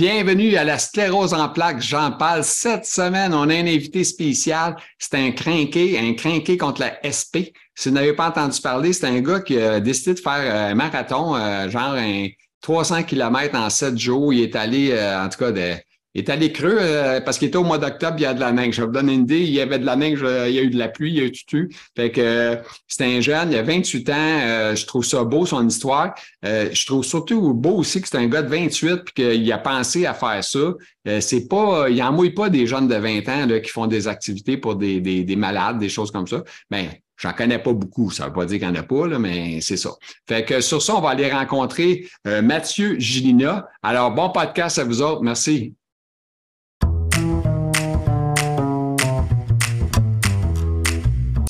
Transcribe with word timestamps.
Bienvenue 0.00 0.56
à 0.56 0.64
la 0.64 0.78
sclérose 0.78 1.34
en 1.34 1.50
plaques, 1.50 1.82
J'en 1.82 2.10
parle. 2.12 2.42
Cette 2.42 2.86
semaine, 2.86 3.34
on 3.34 3.50
a 3.50 3.54
un 3.54 3.66
invité 3.66 4.02
spécial. 4.02 4.74
C'est 4.98 5.14
un 5.14 5.30
crinqué, 5.30 5.98
un 5.98 6.14
crinqué 6.14 6.56
contre 6.56 6.80
la 6.80 6.96
SP. 7.04 7.52
Si 7.74 7.90
vous 7.90 7.94
n'avez 7.96 8.14
pas 8.14 8.30
entendu 8.30 8.62
parler, 8.62 8.94
c'est 8.94 9.04
un 9.04 9.20
gars 9.20 9.40
qui 9.40 9.58
a 9.58 9.78
décidé 9.78 10.14
de 10.14 10.20
faire 10.20 10.70
un 10.70 10.74
marathon, 10.74 11.36
euh, 11.36 11.68
genre 11.68 11.92
un 11.98 12.28
300 12.62 13.02
km 13.02 13.54
en 13.54 13.68
7 13.68 13.98
jours. 13.98 14.32
Il 14.32 14.40
est 14.40 14.56
allé, 14.56 14.92
euh, 14.92 15.22
en 15.22 15.28
tout 15.28 15.38
cas, 15.38 15.52
de, 15.52 15.74
il 16.14 16.22
est 16.22 16.28
allé 16.28 16.50
creux 16.50 16.76
euh, 16.80 17.20
parce 17.20 17.38
qu'il 17.38 17.48
était 17.48 17.56
au 17.56 17.64
mois 17.64 17.78
d'octobre, 17.78 18.16
il 18.18 18.22
y 18.22 18.26
a 18.26 18.34
de 18.34 18.40
la 18.40 18.50
neige. 18.50 18.74
Je 18.74 18.80
vais 18.80 18.86
vous 18.86 18.92
donner 18.92 19.14
une 19.14 19.22
idée, 19.22 19.40
il 19.40 19.50
y 19.50 19.60
avait 19.60 19.78
de 19.78 19.86
la 19.86 19.94
neige, 19.94 20.20
euh, 20.22 20.48
il 20.48 20.54
y 20.54 20.58
a 20.58 20.62
eu 20.62 20.70
de 20.70 20.78
la 20.78 20.88
pluie, 20.88 21.12
il 21.12 21.18
y 21.18 21.20
a 21.20 21.24
eu 21.24 21.32
tout. 21.32 21.68
Fait 21.96 22.10
que 22.10 22.20
euh, 22.20 22.56
c'est 22.88 23.04
un 23.04 23.20
jeune, 23.20 23.52
il 23.52 23.58
a 23.58 23.62
28 23.62 24.10
ans, 24.10 24.74
je 24.74 24.86
trouve 24.86 25.04
ça 25.04 25.22
beau, 25.22 25.46
son 25.46 25.66
histoire. 25.66 26.14
je 26.42 26.86
trouve 26.86 27.04
surtout 27.04 27.54
beau 27.54 27.76
aussi 27.76 28.00
que 28.00 28.08
c'est 28.08 28.18
un 28.18 28.26
gars 28.26 28.42
de 28.42 28.48
28 28.48 29.04
puis 29.04 29.14
qu'il 29.14 29.52
a 29.52 29.58
pensé 29.58 30.06
à 30.06 30.14
faire 30.14 30.42
ça. 30.42 30.74
c'est 31.20 31.48
pas, 31.48 31.88
il 31.88 32.02
en 32.02 32.12
mouille 32.12 32.30
pas 32.34 32.48
des 32.48 32.66
jeunes 32.66 32.88
de 32.88 32.96
20 32.96 33.28
ans 33.28 33.46
là, 33.46 33.60
qui 33.60 33.70
font 33.70 33.86
des 33.86 34.08
activités 34.08 34.56
pour 34.56 34.76
des, 34.76 35.00
des, 35.00 35.22
des 35.22 35.36
malades, 35.36 35.78
des 35.78 35.88
choses 35.88 36.10
comme 36.10 36.26
ça. 36.26 36.42
Ben, 36.70 36.88
J'en 37.22 37.34
connais 37.34 37.58
pas 37.58 37.74
beaucoup, 37.74 38.10
ça 38.10 38.28
veut 38.28 38.32
pas 38.32 38.46
dire 38.46 38.58
qu'il 38.58 38.70
n'y 38.70 38.78
en 38.78 38.80
a 38.80 38.82
pas, 38.82 39.06
là, 39.06 39.18
mais 39.18 39.60
c'est 39.60 39.76
ça. 39.76 39.90
Fait 40.26 40.42
que 40.42 40.62
sur 40.62 40.80
ça, 40.80 40.96
on 40.96 41.02
va 41.02 41.10
aller 41.10 41.30
rencontrer 41.30 42.08
Mathieu 42.24 42.98
Gilina. 42.98 43.68
Alors, 43.82 44.12
bon 44.12 44.30
podcast 44.30 44.78
à 44.78 44.84
vous 44.84 45.02
autres. 45.02 45.22
Merci. 45.22 45.74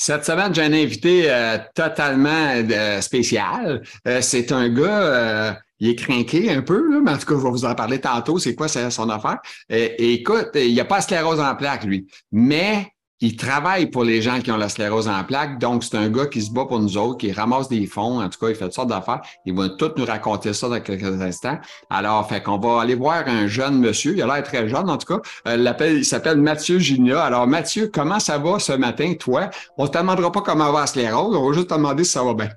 Cette 0.03 0.25
semaine, 0.25 0.55
j'ai 0.55 0.63
un 0.63 0.73
invité 0.73 1.25
euh, 1.27 1.59
totalement 1.75 2.55
euh, 2.55 3.03
spécial. 3.03 3.83
Euh, 4.09 4.23
c'est 4.23 4.51
un 4.51 4.71
gars, 4.71 5.61
il 5.79 5.91
est 5.91 5.95
craqué 5.95 6.51
un 6.51 6.63
peu, 6.63 6.91
là, 6.91 7.01
mais 7.05 7.11
en 7.11 7.19
tout 7.19 7.27
cas, 7.27 7.35
je 7.35 7.45
vais 7.45 7.51
vous 7.51 7.67
en 7.67 7.75
parler 7.75 8.01
tantôt. 8.01 8.39
C'est 8.39 8.55
quoi 8.55 8.67
son 8.69 9.11
affaire? 9.11 9.41
Et, 9.69 10.15
écoute, 10.15 10.53
il 10.55 10.73
n'y 10.73 10.81
a 10.81 10.87
pas 10.87 11.03
sclérose 11.03 11.39
en 11.39 11.55
plaque, 11.55 11.85
lui. 11.85 12.07
Mais 12.33 12.91
il 13.23 13.37
travaille 13.37 13.87
pour 13.87 14.05
les 14.05 14.23
gens 14.23 14.41
qui 14.41 14.51
ont 14.51 14.57
la 14.57 14.71
sclérose 14.71 15.07
en 15.07 15.23
plaques. 15.25 15.59
Donc, 15.59 15.85
c'est 15.85 15.97
un 15.97 16.09
gars 16.09 16.27
qui 16.27 16.41
se 16.41 16.51
bat 16.51 16.65
pour 16.65 16.81
nous 16.81 16.97
autres, 16.97 17.19
qui 17.19 17.33
ramasse 17.33 17.69
des 17.69 17.87
fonds. 17.87 18.21
En 18.21 18.29
tout 18.31 18.39
cas, 18.39 18.49
il 18.49 18.55
fait 18.55 18.65
toutes 18.65 18.73
sortes 18.73 18.89
d'affaires. 18.89 19.21
Il 19.45 19.55
va 19.55 19.69
tout 19.69 19.93
nous 19.97 20.07
raconter 20.07 20.55
ça 20.55 20.71
dans 20.71 20.81
quelques 20.81 21.21
instants. 21.21 21.59
Alors, 21.91 22.27
fait 22.27 22.43
qu'on 22.43 22.59
va 22.59 22.81
aller 22.81 22.95
voir 22.95 23.25
un 23.27 23.47
jeune 23.47 23.79
monsieur. 23.79 24.15
Il 24.17 24.23
a 24.23 24.27
l'air 24.27 24.43
très 24.43 24.69
jeune, 24.69 24.89
en 24.89 24.97
tout 24.97 25.19
cas. 25.19 25.21
Euh, 25.49 25.73
il 25.91 26.05
s'appelle 26.05 26.39
Mathieu 26.39 26.79
Ginia. 26.79 27.23
Alors, 27.23 27.47
Mathieu, 27.47 27.91
comment 27.93 28.21
ça 28.21 28.39
va 28.39 28.59
ce 28.59 28.73
matin, 28.73 29.13
toi? 29.19 29.51
On 29.77 29.85
ne 29.85 29.89
te 29.89 29.99
demandera 29.99 30.33
pas 30.33 30.41
comment 30.41 30.73
va 30.73 30.81
la 30.81 30.87
sclérose. 30.87 31.37
On 31.37 31.47
va 31.47 31.55
juste 31.55 31.69
te 31.69 31.75
demander 31.75 32.05
si 32.05 32.13
ça 32.13 32.25
va 32.25 32.33
bien. 32.33 32.49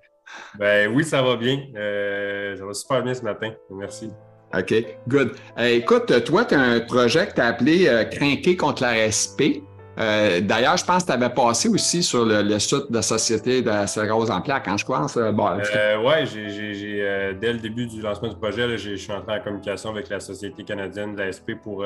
Ben 0.58 0.89
oui, 0.94 1.03
ça 1.03 1.22
va 1.22 1.36
bien. 1.36 1.59
Euh, 1.75 2.56
ça 2.56 2.66
va 2.66 2.73
super 2.73 3.03
bien 3.03 3.14
ce 3.14 3.22
matin. 3.22 3.52
Merci. 3.69 4.09
OK, 4.58 4.73
good. 5.09 5.31
Euh, 5.58 5.66
écoute, 5.66 6.23
toi, 6.23 6.45
tu 6.45 6.56
as 6.56 6.61
un 6.61 6.80
projet 6.80 7.28
que 7.28 7.34
tu 7.34 7.41
as 7.41 7.47
appelé 7.47 8.08
Crinquer 8.11 8.56
contre 8.56 8.84
la 8.84 9.11
SP. 9.11 9.59
Euh, 9.99 10.41
d'ailleurs, 10.41 10.77
je 10.77 10.86
pense 10.86 11.03
que 11.03 11.08
tu 11.08 11.13
avais 11.13 11.33
passé 11.33 11.69
aussi 11.69 12.02
sur 12.02 12.25
le, 12.25 12.59
site 12.59 12.89
de 12.89 12.95
la 12.95 13.02
Société 13.02 13.61
de 13.61 13.67
la 13.67 13.86
en 14.35 14.41
plaque, 14.41 14.67
hein, 14.67 14.77
je 14.77 14.85
pense. 14.85 15.17
Bon, 15.17 15.47
euh, 15.47 15.97
oui, 15.97 17.00
euh, 17.02 17.33
dès 17.39 17.53
le 17.53 17.59
début 17.59 17.85
du 17.85 18.02
lancement 18.02 18.30
du 18.30 18.35
projet, 18.35 18.77
je 18.77 18.95
suis 18.95 19.11
entré 19.11 19.38
en 19.38 19.44
communication 19.44 19.91
avec 19.91 20.09
la 20.09 20.19
Société 20.19 20.63
canadienne 20.63 21.16
de 21.16 21.22
la 21.22 21.31
SP 21.31 21.53
pour 21.61 21.85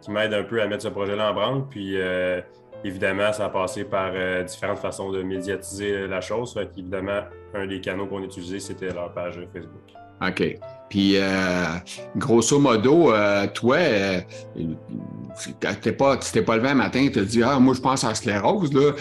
qui 0.00 0.10
m'aide 0.10 0.34
un 0.34 0.44
peu 0.44 0.62
à 0.62 0.66
mettre 0.66 0.82
ce 0.82 0.88
projet-là 0.88 1.30
en 1.30 1.34
branle. 1.34 1.64
Puis 1.68 1.96
évidemment, 2.84 3.32
ça 3.32 3.46
a 3.46 3.48
passé 3.48 3.84
par 3.84 4.12
différentes 4.44 4.78
façons 4.78 5.10
de 5.10 5.22
médiatiser 5.22 6.06
la 6.06 6.20
chose. 6.20 6.54
Fait 6.54 6.70
évidemment, 6.76 7.20
un 7.54 7.66
des 7.66 7.80
canaux 7.80 8.06
qu'on 8.06 8.22
utilisait, 8.22 8.60
c'était 8.60 8.92
leur 8.92 9.12
page 9.12 9.38
Facebook. 9.52 9.92
OK. 10.26 10.58
Puis, 10.88 11.16
euh, 11.16 11.64
grosso 12.16 12.58
modo, 12.58 13.12
euh, 13.12 13.46
toi, 13.48 13.78
euh, 15.64 15.72
t'es 15.80 15.92
pas, 15.92 16.16
tu 16.16 16.30
t'es 16.30 16.42
pas 16.42 16.56
levé 16.56 16.68
un 16.68 16.74
matin 16.74 17.06
tu 17.12 17.24
dit 17.24 17.42
Ah, 17.42 17.58
moi, 17.58 17.74
je 17.74 17.80
pense 17.80 18.04
à 18.04 18.08
la 18.08 18.14
sclérose. 18.14 18.72
Là. 18.72 18.92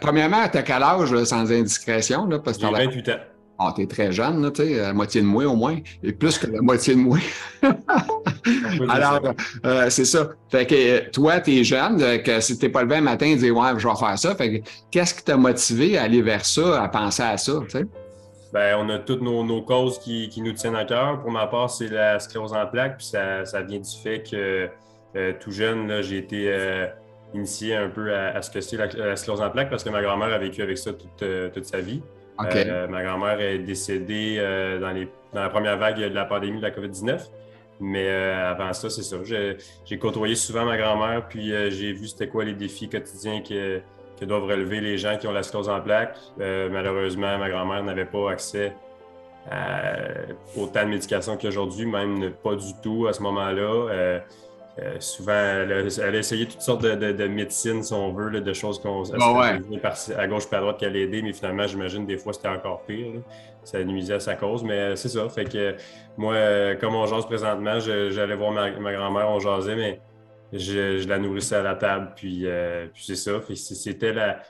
premièrement, 0.00 0.46
t'as 0.50 0.62
quel 0.62 0.82
âge, 0.82 1.24
sans 1.24 1.50
indiscrétion? 1.52 2.26
Là, 2.26 2.38
parce 2.38 2.58
que 2.58 2.66
J'ai 2.66 2.86
28 2.86 3.08
ans. 3.10 3.16
Ah, 3.58 3.72
t'es 3.74 3.86
très 3.86 4.12
jeune, 4.12 4.52
tu 4.52 4.62
sais, 4.62 4.82
la 4.82 4.92
moitié 4.92 5.22
de 5.22 5.26
moi 5.26 5.46
au 5.46 5.56
moins, 5.56 5.78
et 6.02 6.12
plus 6.12 6.36
que 6.36 6.46
la 6.46 6.60
moitié 6.60 6.94
de 6.94 7.00
moi. 7.00 7.16
Alors, 8.90 9.32
euh, 9.64 9.88
c'est 9.88 10.04
ça. 10.04 10.28
Fait 10.50 10.66
que 10.66 11.10
toi, 11.10 11.40
t'es 11.40 11.64
jeune, 11.64 12.22
que 12.22 12.40
si 12.40 12.58
t'es 12.58 12.68
pas 12.68 12.82
levé 12.82 12.96
un 12.96 13.00
matin 13.00 13.24
et 13.24 13.36
dis 13.36 13.50
Ouais, 13.50 13.70
je 13.78 13.88
vais 13.88 13.96
faire 13.96 14.18
ça. 14.18 14.34
Fait 14.34 14.60
que 14.60 14.68
qu'est-ce 14.90 15.14
qui 15.14 15.24
t'a 15.24 15.38
motivé 15.38 15.96
à 15.96 16.02
aller 16.02 16.20
vers 16.20 16.44
ça, 16.44 16.82
à 16.82 16.88
penser 16.88 17.22
à 17.22 17.38
ça, 17.38 17.54
tu 17.64 17.70
sais? 17.70 17.86
Ben, 18.52 18.76
on 18.78 18.88
a 18.90 18.98
toutes 18.98 19.22
nos, 19.22 19.62
causes 19.62 19.98
qui, 19.98 20.30
nous 20.38 20.52
tiennent 20.52 20.76
à 20.76 20.84
cœur. 20.84 21.20
Pour 21.20 21.30
ma 21.30 21.46
part, 21.46 21.70
c'est 21.70 21.88
la 21.88 22.18
sclérose 22.18 22.52
en 22.52 22.66
plaques. 22.66 22.98
Puis 22.98 23.06
ça, 23.06 23.42
vient 23.62 23.80
du 23.80 23.96
fait 24.02 24.22
que 24.22 24.36
euh, 24.36 24.66
tout 25.40 25.52
jeune, 25.52 26.02
j'ai 26.02 26.18
été 26.18 26.46
euh, 26.48 26.86
initié 27.34 27.74
un 27.74 27.88
peu 27.88 28.14
à, 28.14 28.40
ce 28.42 28.50
que 28.50 28.60
c'est 28.60 28.76
la, 28.76 29.16
sclérose 29.16 29.42
en 29.42 29.50
plaques 29.50 29.70
parce 29.70 29.84
que 29.84 29.90
ma 29.90 30.02
grand-mère 30.02 30.32
a 30.32 30.38
vécu 30.38 30.62
avec 30.62 30.78
ça 30.78 30.92
toute, 30.92 31.22
euh, 31.22 31.50
sa 31.62 31.80
vie. 31.80 32.02
ma 32.38 33.02
grand-mère 33.02 33.40
est 33.40 33.58
décédée 33.58 34.36
dans, 34.80 34.94
la 35.32 35.48
première 35.48 35.78
vague 35.78 35.98
de 35.98 36.14
la 36.14 36.24
pandémie 36.24 36.58
de 36.58 36.62
la 36.62 36.70
COVID-19. 36.70 37.20
Mais 37.78 38.08
avant 38.08 38.72
ça, 38.72 38.88
c'est 38.88 39.02
ça. 39.02 39.16
J'ai 39.84 39.98
côtoyé 39.98 40.34
souvent 40.34 40.64
ma 40.64 40.78
grand-mère, 40.78 41.28
puis 41.28 41.50
j'ai 41.70 41.92
vu 41.92 42.06
c'était 42.06 42.28
quoi 42.28 42.44
les 42.44 42.54
défis 42.54 42.88
quotidiens 42.88 43.42
que 43.42 43.82
que 44.18 44.24
doivent 44.24 44.44
relever 44.44 44.80
les 44.80 44.98
gens 44.98 45.16
qui 45.18 45.26
ont 45.26 45.32
la 45.32 45.42
sclérose 45.42 45.68
en 45.68 45.80
plaques. 45.80 46.16
Euh, 46.40 46.68
malheureusement, 46.70 47.38
ma 47.38 47.48
grand-mère 47.50 47.82
n'avait 47.84 48.06
pas 48.06 48.30
accès 48.30 48.72
à 49.50 49.94
autant 50.56 50.84
de 50.84 50.88
médication 50.88 51.36
qu'aujourd'hui, 51.36 51.86
même 51.86 52.32
pas 52.42 52.56
du 52.56 52.72
tout 52.82 53.06
à 53.06 53.12
ce 53.12 53.22
moment-là. 53.22 54.20
Euh, 54.78 54.82
euh, 54.82 55.00
souvent, 55.00 55.32
elle 55.32 55.72
a, 55.72 56.18
essayé 56.18 56.46
toutes 56.46 56.60
sortes 56.60 56.82
de, 56.82 56.94
de, 56.94 57.26
médecines, 57.28 57.82
si 57.82 57.92
on 57.94 58.12
veut, 58.12 58.40
de 58.40 58.52
choses 58.52 58.78
qu'on 58.78 59.02
ah 59.18 59.52
à 60.16 60.26
gauche 60.26 60.44
et 60.52 60.54
à 60.54 60.60
droite 60.60 60.78
qui 60.78 60.84
allaient 60.84 61.02
aider, 61.02 61.22
mais 61.22 61.32
finalement, 61.32 61.66
j'imagine 61.66 62.04
des 62.04 62.18
fois 62.18 62.32
c'était 62.32 62.48
encore 62.48 62.82
pire. 62.82 63.22
Ça 63.64 63.82
nuisait 63.82 64.14
à 64.14 64.20
sa 64.20 64.36
cause, 64.36 64.62
mais 64.62 64.94
c'est 64.94 65.08
ça. 65.08 65.28
Fait 65.28 65.44
que 65.44 65.74
moi, 66.16 66.74
comme 66.76 66.94
on 66.94 67.06
jase 67.06 67.24
présentement, 67.26 67.80
j'allais 67.80 68.36
voir 68.36 68.52
ma, 68.52 68.70
ma 68.72 68.92
grand-mère, 68.92 69.30
on 69.30 69.40
jasait, 69.40 69.76
mais 69.76 70.00
je, 70.52 71.06
la 71.08 71.18
nourrissais 71.18 71.56
à 71.56 71.62
la 71.62 71.74
table, 71.74 72.12
puis, 72.16 72.42
euh, 72.46 72.86
puis 72.92 73.04
c'est 73.04 73.16
ça. 73.16 73.40
C'était 73.54 74.12
la, 74.12 74.42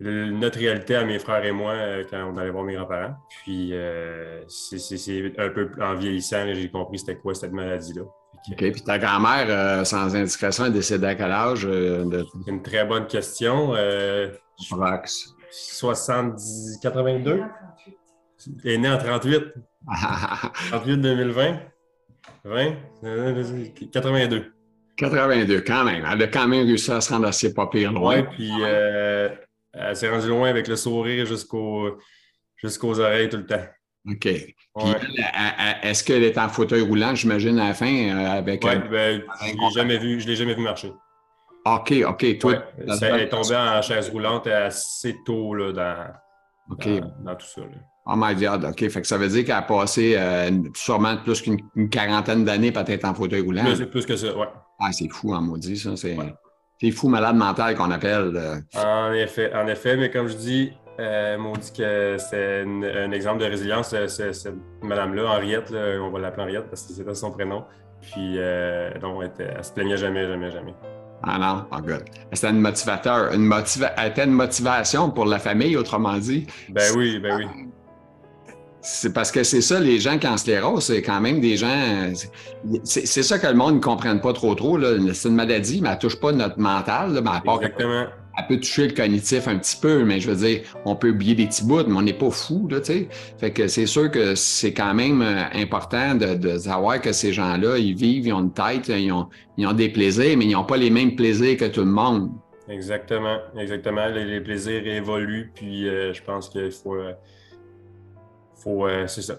notre 0.00 0.58
réalité 0.58 0.96
à 0.96 1.04
mes 1.04 1.18
frères 1.18 1.44
et 1.44 1.52
moi 1.52 1.72
euh, 1.72 2.04
quand 2.08 2.24
on 2.24 2.36
allait 2.36 2.50
voir 2.50 2.64
mes 2.64 2.74
grands-parents. 2.74 3.14
Puis 3.42 3.70
euh, 3.72 4.42
c'est 4.48 5.38
un 5.38 5.48
peu 5.50 5.70
en 5.80 5.94
vieillissant, 5.94 6.52
j'ai 6.52 6.70
compris 6.70 6.98
c'était 6.98 7.16
quoi 7.16 7.34
cette 7.34 7.52
maladie-là. 7.52 8.02
OK. 8.50 8.56
Puis 8.72 8.82
ta 8.82 8.98
grand-mère, 8.98 9.86
sans 9.86 10.14
indiscrétion, 10.16 10.66
est 10.66 10.70
décédée 10.70 11.06
à 11.06 11.14
quel 11.14 11.30
âge? 11.30 11.62
De... 11.62 12.24
Une 12.46 12.62
très 12.62 12.84
bonne 12.84 13.06
question. 13.06 13.74
Max. 14.76 15.34
70, 15.50 16.78
82? 16.82 17.42
Elle 18.64 18.70
est 18.70 18.78
née 18.78 18.90
en 18.90 18.98
38. 18.98 19.44
38 20.70 20.96
2020. 20.98 21.60
20? 22.44 22.76
82. 23.92 24.52
82, 24.96 25.60
quand 25.60 25.84
même. 25.84 26.04
Elle 26.10 26.22
a 26.22 26.26
quand 26.26 26.48
même 26.48 26.66
réussi 26.66 26.90
à 26.90 27.00
se 27.00 27.12
rendre 27.12 27.26
assez 27.26 27.54
pas 27.54 27.66
pire 27.66 27.92
loin. 27.92 28.20
Oui, 28.20 28.22
puis 28.30 28.52
euh, 28.60 29.28
elle 29.72 29.96
s'est 29.96 30.08
rendue 30.08 30.28
loin 30.28 30.48
avec 30.48 30.68
le 30.68 30.76
sourire 30.76 31.26
jusqu'aux 31.26 33.00
oreilles 33.00 33.28
tout 33.28 33.38
le 33.38 33.46
temps. 33.46 33.64
OK. 34.08 34.26
est-ce 35.82 36.02
qu'elle 36.04 36.24
est 36.24 36.38
en 36.38 36.48
fauteuil 36.48 36.82
roulant, 36.82 37.14
j'imagine, 37.14 37.58
à 37.58 37.68
la 37.68 37.74
fin? 37.74 37.86
Euh, 37.86 38.38
avec 38.38 38.64
Oui, 38.64 38.70
ben, 38.90 39.22
je 39.44 39.80
ne 39.80 40.26
l'ai 40.26 40.36
jamais 40.36 40.54
vu 40.54 40.62
marcher. 40.62 40.92
OK, 41.64 41.94
OK. 42.08 42.38
Toi, 42.38 42.64
elle 42.78 43.20
est 43.20 43.28
tombée 43.28 43.56
en 43.56 43.80
chaise 43.82 44.10
roulante 44.10 44.46
assez 44.48 45.14
tôt 45.24 45.54
là, 45.54 45.72
dans, 45.72 46.76
dans, 47.24 47.36
tout 47.36 47.46
ça. 47.46 47.60
Là. 47.60 47.66
Oh 48.06 48.14
my 48.16 48.34
God, 48.34 48.64
OK. 48.64 48.88
Fait 48.88 49.00
que 49.00 49.06
ça 49.06 49.16
veut 49.16 49.28
dire 49.28 49.44
qu'elle 49.44 49.54
a 49.54 49.62
passé 49.62 50.14
euh, 50.16 50.50
sûrement 50.74 51.16
plus 51.18 51.40
qu'une 51.40 51.88
quarantaine 51.88 52.44
d'années 52.44 52.72
peut-être 52.72 53.04
en 53.04 53.14
fauteuil 53.14 53.42
roulant. 53.42 53.64
Plus, 53.64 53.86
plus 53.86 54.06
que 54.06 54.16
ça, 54.16 54.36
oui. 54.36 54.46
Ah, 54.80 54.90
c'est 54.90 55.08
fou, 55.08 55.32
en 55.32 55.36
hein, 55.36 55.40
maudit, 55.40 55.76
ça. 55.76 55.90
C'est 55.96 56.90
fou 56.90 57.08
malade 57.08 57.36
mental 57.36 57.76
qu'on 57.76 57.92
appelle. 57.92 58.32
Euh. 58.34 58.56
En 58.74 59.12
effet, 59.12 59.54
en 59.54 59.68
effet, 59.68 59.96
mais 59.96 60.10
comme 60.10 60.26
je 60.26 60.34
dis, 60.34 60.72
euh, 61.00 61.38
maudit 61.38 61.72
que 61.72 62.16
c'est 62.18 62.62
un 62.62 63.12
exemple 63.12 63.40
de 63.40 63.46
résilience. 63.46 63.94
Cette 64.08 64.54
madame-là, 64.82 65.26
Henriette, 65.36 65.72
on 65.72 66.10
va 66.10 66.18
l'appeler 66.18 66.42
Henriette 66.42 66.68
parce 66.68 66.82
que 66.82 66.92
c'était 66.92 67.14
son 67.14 67.30
prénom. 67.30 67.64
Puis, 68.02 68.34
euh, 68.36 68.90
non, 69.00 69.22
elle, 69.22 69.28
était, 69.28 69.62
se 69.62 69.72
plaignait 69.72 69.96
jamais, 69.96 70.26
jamais, 70.26 70.50
jamais. 70.50 70.74
Ah 71.22 71.38
non, 71.38 71.64
oh 71.70 71.80
God. 71.80 72.02
C'était 72.32 72.50
une 72.50 72.60
motivateur, 72.60 73.32
une 73.32 73.44
motiva 73.44 73.92
elle 73.96 74.10
était 74.10 74.24
une 74.24 74.32
motivation 74.32 75.10
pour 75.10 75.24
la 75.24 75.38
famille, 75.38 75.76
autrement 75.76 76.18
dit. 76.18 76.48
Ben 76.68 76.92
oui, 76.96 77.20
ben 77.20 77.36
oui. 77.36 77.46
C'est 78.80 79.12
parce 79.12 79.30
que 79.30 79.44
c'est 79.44 79.60
ça, 79.60 79.78
les 79.78 80.00
gens 80.00 80.18
qui 80.18 80.26
ont 80.26 80.36
sclérose, 80.36 80.84
c'est 80.86 81.02
quand 81.02 81.20
même 81.20 81.40
des 81.40 81.56
gens. 81.56 82.12
C'est 82.82 83.22
ça 83.22 83.38
que 83.38 83.46
le 83.46 83.54
monde 83.54 83.76
ne 83.76 83.80
comprenne 83.80 84.20
pas 84.20 84.32
trop 84.32 84.56
trop. 84.56 84.76
C'est 85.12 85.28
une 85.28 85.36
maladie, 85.36 85.80
mais 85.80 85.90
elle 85.90 85.94
ne 85.94 86.00
touche 86.00 86.18
pas 86.18 86.32
notre 86.32 86.58
mental. 86.58 87.10
mais 87.22 87.52
Exactement. 87.54 88.06
Elle 88.38 88.46
peut 88.46 88.56
toucher 88.58 88.88
le 88.88 88.94
cognitif 88.94 89.46
un 89.46 89.58
petit 89.58 89.76
peu, 89.76 90.04
mais 90.04 90.20
je 90.20 90.30
veux 90.30 90.46
dire, 90.46 90.62
on 90.84 90.96
peut 90.96 91.10
oublier 91.10 91.34
des 91.34 91.46
petits 91.46 91.64
bouts, 91.64 91.84
mais 91.86 91.94
on 91.94 92.02
n'est 92.02 92.12
pas 92.12 92.30
fou, 92.30 92.66
là, 92.70 92.80
tu 92.80 92.86
sais. 92.86 93.08
Fait 93.38 93.52
que 93.52 93.68
c'est 93.68 93.86
sûr 93.86 94.10
que 94.10 94.34
c'est 94.34 94.72
quand 94.72 94.94
même 94.94 95.20
euh, 95.22 95.44
important 95.54 96.14
de, 96.14 96.56
savoir 96.56 97.00
que 97.00 97.12
ces 97.12 97.32
gens-là, 97.32 97.78
ils 97.78 97.94
vivent, 97.94 98.26
ils 98.26 98.32
ont 98.32 98.40
une 98.40 98.52
tête, 98.52 98.88
ils 98.88 99.12
ont, 99.12 99.28
ils 99.58 99.66
ont 99.66 99.72
des 99.72 99.88
plaisirs, 99.88 100.36
mais 100.38 100.46
ils 100.46 100.52
n'ont 100.52 100.64
pas 100.64 100.76
les 100.76 100.90
mêmes 100.90 101.14
plaisirs 101.14 101.56
que 101.58 101.66
tout 101.66 101.84
le 101.84 101.90
monde. 101.90 102.30
Exactement, 102.68 103.38
exactement. 103.58 104.06
Les, 104.06 104.40
plaisirs 104.40 104.86
évoluent, 104.86 105.52
puis 105.54 105.88
euh, 105.88 106.14
je 106.14 106.22
pense 106.22 106.48
qu'il 106.48 106.72
faut, 106.72 106.94
euh, 106.94 107.12
faut 108.54 108.86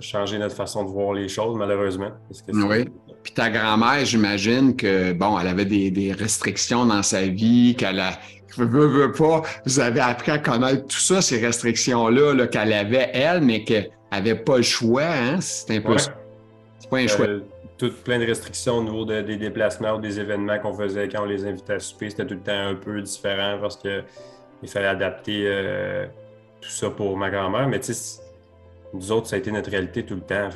changer 0.01 0.37
notre 0.37 0.55
façon 0.55 0.83
de 0.83 0.89
voir 0.89 1.13
les 1.13 1.29
choses, 1.29 1.57
malheureusement. 1.57 2.11
oui. 2.53 2.85
Puis 3.23 3.33
ta 3.33 3.49
grand-mère, 3.49 4.03
j'imagine 4.03 4.75
que, 4.75 5.13
bon, 5.13 5.39
elle 5.39 5.47
avait 5.47 5.63
des, 5.63 5.89
des 5.91 6.11
restrictions 6.11 6.85
dans 6.85 7.01
sa 7.01 7.21
vie, 7.21 7.73
qu'elle 7.73 8.01
a, 8.01 8.19
veux, 8.57 8.87
veux 8.87 9.11
pas, 9.11 9.41
vous 9.65 9.79
avez 9.79 9.99
appris 9.99 10.31
à 10.31 10.39
connaître 10.39 10.87
tout 10.87 10.97
ça, 10.97 11.21
ces 11.21 11.39
restrictions-là 11.39 12.33
-là, 12.33 12.47
qu'elle 12.47 12.73
avait, 12.73 13.09
elle, 13.13 13.41
mais 13.41 13.63
qu'elle 13.63 13.91
n'avait 14.11 14.35
pas 14.35 14.57
le 14.57 14.63
choix. 14.63 15.03
Hein? 15.03 15.41
C'est 15.41 15.77
un 15.77 15.81
peu 15.81 15.97
C'est 15.97 16.89
pas 16.89 16.97
un 16.97 17.07
choix. 17.07 17.27
Euh, 17.27 17.39
toutes 17.77 18.03
plein 18.03 18.19
de 18.19 18.25
restrictions 18.25 18.77
au 18.77 18.83
niveau 18.83 19.05
des 19.05 19.37
déplacements 19.37 19.95
ou 19.95 19.99
des 19.99 20.19
événements 20.19 20.59
qu'on 20.59 20.73
faisait 20.73 21.09
quand 21.09 21.23
on 21.23 21.25
les 21.25 21.45
invitait 21.45 21.73
à 21.73 21.79
souper. 21.79 22.09
C'était 22.09 22.25
tout 22.25 22.35
le 22.35 22.39
temps 22.39 22.67
un 22.69 22.75
peu 22.75 23.01
différent 23.01 23.57
parce 23.59 23.77
qu'il 23.77 24.03
fallait 24.67 24.87
adapter 24.87 25.43
euh, 25.45 26.05
tout 26.61 26.69
ça 26.69 26.89
pour 26.89 27.17
ma 27.17 27.29
grand-mère. 27.29 27.67
Mais 27.67 27.79
tu 27.79 27.93
sais, 27.93 28.21
nous 28.93 29.11
autres, 29.11 29.27
ça 29.27 29.35
a 29.35 29.39
été 29.39 29.51
notre 29.51 29.71
réalité 29.71 30.05
tout 30.05 30.15
le 30.15 30.21
temps. 30.21 30.49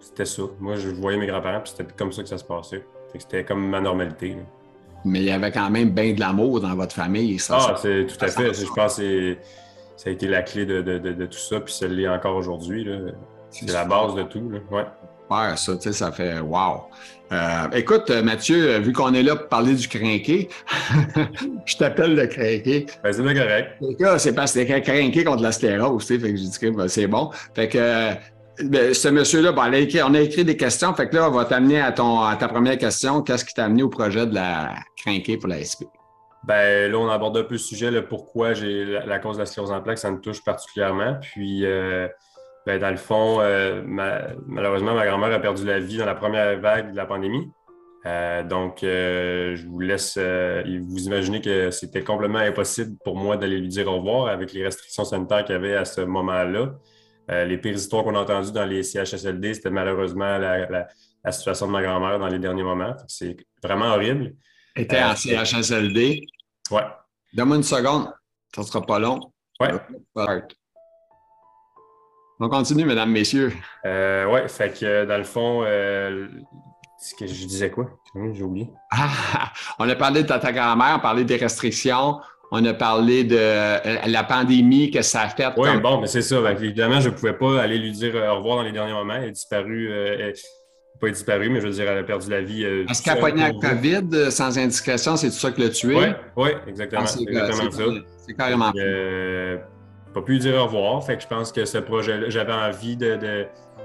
C'était 0.00 0.24
ça. 0.24 0.42
Moi, 0.58 0.76
je 0.76 0.88
voyais 0.88 1.18
mes 1.18 1.26
grands-parents, 1.26 1.60
puis 1.60 1.72
c'était 1.76 1.92
comme 1.96 2.12
ça 2.12 2.22
que 2.22 2.28
ça 2.28 2.38
se 2.38 2.44
passait. 2.44 2.84
C'était 3.16 3.44
comme 3.44 3.68
ma 3.68 3.80
normalité 3.80 4.36
mais 5.04 5.20
il 5.20 5.24
y 5.24 5.30
avait 5.30 5.50
quand 5.50 5.70
même 5.70 5.90
bien 5.90 6.12
de 6.12 6.20
l'amour 6.20 6.60
dans 6.60 6.74
votre 6.74 6.94
famille. 6.94 7.38
Ça, 7.38 7.58
ah, 7.58 7.76
c'est 7.80 8.06
tout 8.06 8.24
à 8.24 8.28
fait. 8.28 8.54
Je 8.54 8.66
pense 8.66 8.96
que 8.96 9.36
ça 9.96 10.10
a 10.10 10.12
été 10.12 10.28
la 10.28 10.42
clé 10.42 10.66
de, 10.66 11.26
tout 11.26 11.38
ça, 11.38 11.60
puis 11.60 11.72
ça 11.72 11.86
l'est 11.86 12.08
encore 12.08 12.36
aujourd'hui. 12.36 12.88
C'est 13.50 13.70
la 13.70 13.84
base 13.84 14.14
de 14.14 14.22
tout. 14.22 14.50
Là. 14.50 14.58
Ouais. 15.30 15.56
ça, 15.56 15.76
tu 15.76 15.82
sais, 15.82 15.92
ça 15.92 16.12
fait 16.12 16.40
wow. 16.40 16.84
Euh, 17.32 17.68
écoute, 17.74 18.10
Mathieu, 18.10 18.78
vu 18.78 18.92
qu'on 18.92 19.14
est 19.14 19.22
là 19.22 19.36
pour 19.36 19.48
parler 19.48 19.74
du 19.74 19.86
crinqué, 19.86 20.48
je 21.64 21.76
t'appelle 21.76 22.16
le 22.16 22.26
crinqué. 22.26 22.86
Ben, 23.04 23.12
c'est 23.12 23.22
bien 23.22 23.34
correct. 23.34 23.76
C'est 24.18 24.34
parce 24.34 24.52
que 24.52 24.66
c'est 24.66 24.82
crinqué 24.82 25.22
contre 25.22 25.42
la 25.42 25.52
sclérose, 25.52 26.06
tu 26.06 26.14
sais, 26.14 26.20
fait 26.20 26.32
que 26.32 26.36
j'ai 26.36 26.46
dit 26.46 26.58
que 26.58 26.70
ben, 26.70 26.88
c'est 26.88 27.06
bon. 27.06 27.30
Fait 27.54 27.68
que 27.68 28.14
ben, 28.64 28.94
ce 28.94 29.08
monsieur-là, 29.08 29.52
on, 29.56 30.14
a 30.14 30.20
écrit, 30.20 30.44
des 30.44 30.56
questions. 30.56 30.94
Fait 30.94 31.08
que 31.08 31.16
là, 31.16 31.28
on 31.28 31.32
va 31.32 31.44
t'amener 31.44 31.80
à, 31.80 31.92
ta 31.92 32.48
première 32.48 32.78
question. 32.78 33.22
Qu'est-ce 33.22 33.44
qui 33.44 33.54
t'a 33.54 33.64
amené 33.64 33.82
au 33.82 33.88
projet 33.88 34.26
de 34.26 34.34
la 34.34 34.74
crinquer 34.96 35.36
pour 35.36 35.48
la 35.48 35.64
SP? 35.64 35.84
Ben, 36.44 36.90
là, 36.90 36.98
on 36.98 37.08
aborde 37.08 37.36
un 37.36 37.42
peu 37.42 37.54
le 37.54 37.58
sujet, 37.58 37.90
pourquoi 38.02 38.54
j'ai 38.54 38.84
la, 38.84 39.18
cause 39.18 39.36
de 39.36 39.40
la 39.40 39.46
sclérose 39.46 39.72
en 39.72 39.80
plaques, 39.80 39.98
ça 39.98 40.10
me 40.10 40.20
touche 40.20 40.42
particulièrement. 40.42 41.18
Puis, 41.20 41.66
euh, 41.66 42.08
ben, 42.66 42.80
dans 42.80 42.90
le 42.90 42.96
fond, 42.96 43.38
euh, 43.40 43.82
malheureusement, 43.84 44.94
ma 44.94 45.06
grand-mère 45.06 45.32
a 45.32 45.38
perdu 45.38 45.66
la 45.66 45.80
vie 45.80 45.98
dans 45.98 46.06
la 46.06 46.14
première 46.14 46.58
vague 46.58 46.92
de 46.92 46.96
la 46.96 47.06
pandémie. 47.06 47.50
Euh, 48.06 48.42
donc, 48.42 48.78
je 48.80 49.66
vous 49.66 49.80
laisse 49.80 50.16
vous 50.16 51.06
imaginer 51.06 51.42
que 51.42 51.70
c'était 51.70 52.02
complètement 52.02 52.38
impossible 52.38 52.96
pour 53.04 53.16
moi 53.16 53.36
d'aller 53.36 53.58
lui 53.58 53.68
dire 53.68 53.88
au 53.88 53.98
revoir 53.98 54.28
avec 54.28 54.54
les 54.54 54.64
restrictions 54.64 55.04
sanitaires 55.04 55.44
qu'il 55.44 55.54
y 55.54 55.58
avait 55.58 55.74
à 55.74 55.84
ce 55.84 56.00
moment-là. 56.00 56.72
Euh, 57.30 57.44
les 57.44 57.58
pires 57.58 57.74
histoires 57.74 58.02
qu'on 58.04 58.14
a 58.14 58.20
entendues 58.20 58.52
dans 58.52 58.64
les 58.64 58.82
CHSLD, 58.82 59.54
c'était 59.54 59.70
malheureusement 59.70 60.38
la, 60.38 60.88
situation 61.30 61.66
de 61.66 61.72
ma 61.72 61.82
grand-mère 61.82 62.18
dans 62.18 62.28
les 62.28 62.38
derniers 62.38 62.62
moments. 62.62 62.96
C'est 63.06 63.36
vraiment 63.62 63.86
horrible. 63.86 64.34
était 64.74 65.02
en 65.02 65.10
euh, 65.10 65.14
CHSLD? 65.14 66.26
Oui. 66.70 66.80
Donne-moi 67.32 67.56
une 67.56 67.62
seconde. 67.62 68.12
Ça 68.54 68.62
ne 68.62 68.66
sera 68.66 68.82
pas 68.82 68.98
long. 68.98 69.20
Oui. 69.60 69.68
On 72.42 72.48
continue, 72.48 72.86
mesdames, 72.86 73.10
messieurs. 73.10 73.52
Euh, 73.84 74.24
oui, 74.24 74.48
fait 74.48 74.72
que 74.72 75.04
dans 75.04 75.18
le 75.18 75.24
fond, 75.24 75.62
euh, 75.62 76.26
que 77.18 77.26
je 77.26 77.46
disais 77.46 77.70
quoi? 77.70 77.90
J'ai 78.32 78.42
oublié. 78.42 78.70
Ah, 78.90 79.52
on 79.78 79.88
a 79.88 79.94
parlé 79.94 80.22
de 80.22 80.28
ta, 80.28 80.38
ta 80.38 80.50
grand-mère, 80.50 80.92
on 80.92 80.96
a 80.96 81.00
parlé 81.00 81.24
des 81.24 81.36
restrictions, 81.36 82.18
on 82.50 82.64
a 82.64 82.74
parlé 82.74 83.24
de 83.24 83.36
euh, 83.38 83.78
la 84.06 84.24
pandémie 84.24 84.90
que 84.90 85.02
ça 85.02 85.22
a 85.22 85.28
fait. 85.28 85.46
Oui, 85.56 85.68
bon, 85.80 86.00
mais 86.00 86.06
c'est 86.06 86.22
ça. 86.22 86.36
évidemment, 86.50 87.00
je 87.00 87.08
ne 87.08 87.14
pouvais 87.14 87.32
pas 87.32 87.62
aller 87.62 87.78
lui 87.78 87.92
dire 87.92 88.14
au 88.14 88.36
revoir 88.36 88.56
dans 88.56 88.62
les 88.62 88.72
derniers 88.72 88.92
moments. 88.92 89.14
Elle 89.14 89.28
est 89.28 89.32
disparue. 89.32 89.88
Euh, 89.90 90.32
pas 91.00 91.08
disparu, 91.08 91.48
mais 91.48 91.60
je 91.60 91.66
veux 91.66 91.72
dire, 91.72 91.88
elle 91.88 91.98
a 91.98 92.02
perdu 92.02 92.28
la 92.28 92.42
vie. 92.42 92.62
Euh, 92.62 92.84
Est-ce 92.90 93.02
qu'elle 93.02 93.16
a 93.16 93.20
pogné 93.20 93.40
la 93.40 93.52
COVID 93.52 94.30
sans 94.30 94.58
indiscrétion? 94.58 95.16
C'est 95.16 95.28
tout 95.28 95.36
ça 95.36 95.50
que 95.50 95.62
l'a 95.62 95.70
tué? 95.70 95.96
Oui, 95.96 96.06
oui, 96.36 96.50
exactement. 96.66 97.02
Ah, 97.04 97.06
c'est 97.06 97.22
exactement 97.22 97.70
ça. 97.70 97.84
C'est 98.26 98.34
carrément 98.34 98.70
euh, 98.76 99.56
pas 100.12 100.20
pu 100.20 100.32
lui 100.32 100.38
dire 100.40 100.56
au 100.56 100.64
revoir. 100.64 101.02
Fait 101.02 101.16
que 101.16 101.22
je 101.22 101.28
pense 101.28 101.52
que 101.52 101.64
ce 101.64 101.78
projet-là, 101.78 102.28
j'avais 102.28 102.52
envie 102.52 102.98
de, 102.98 103.16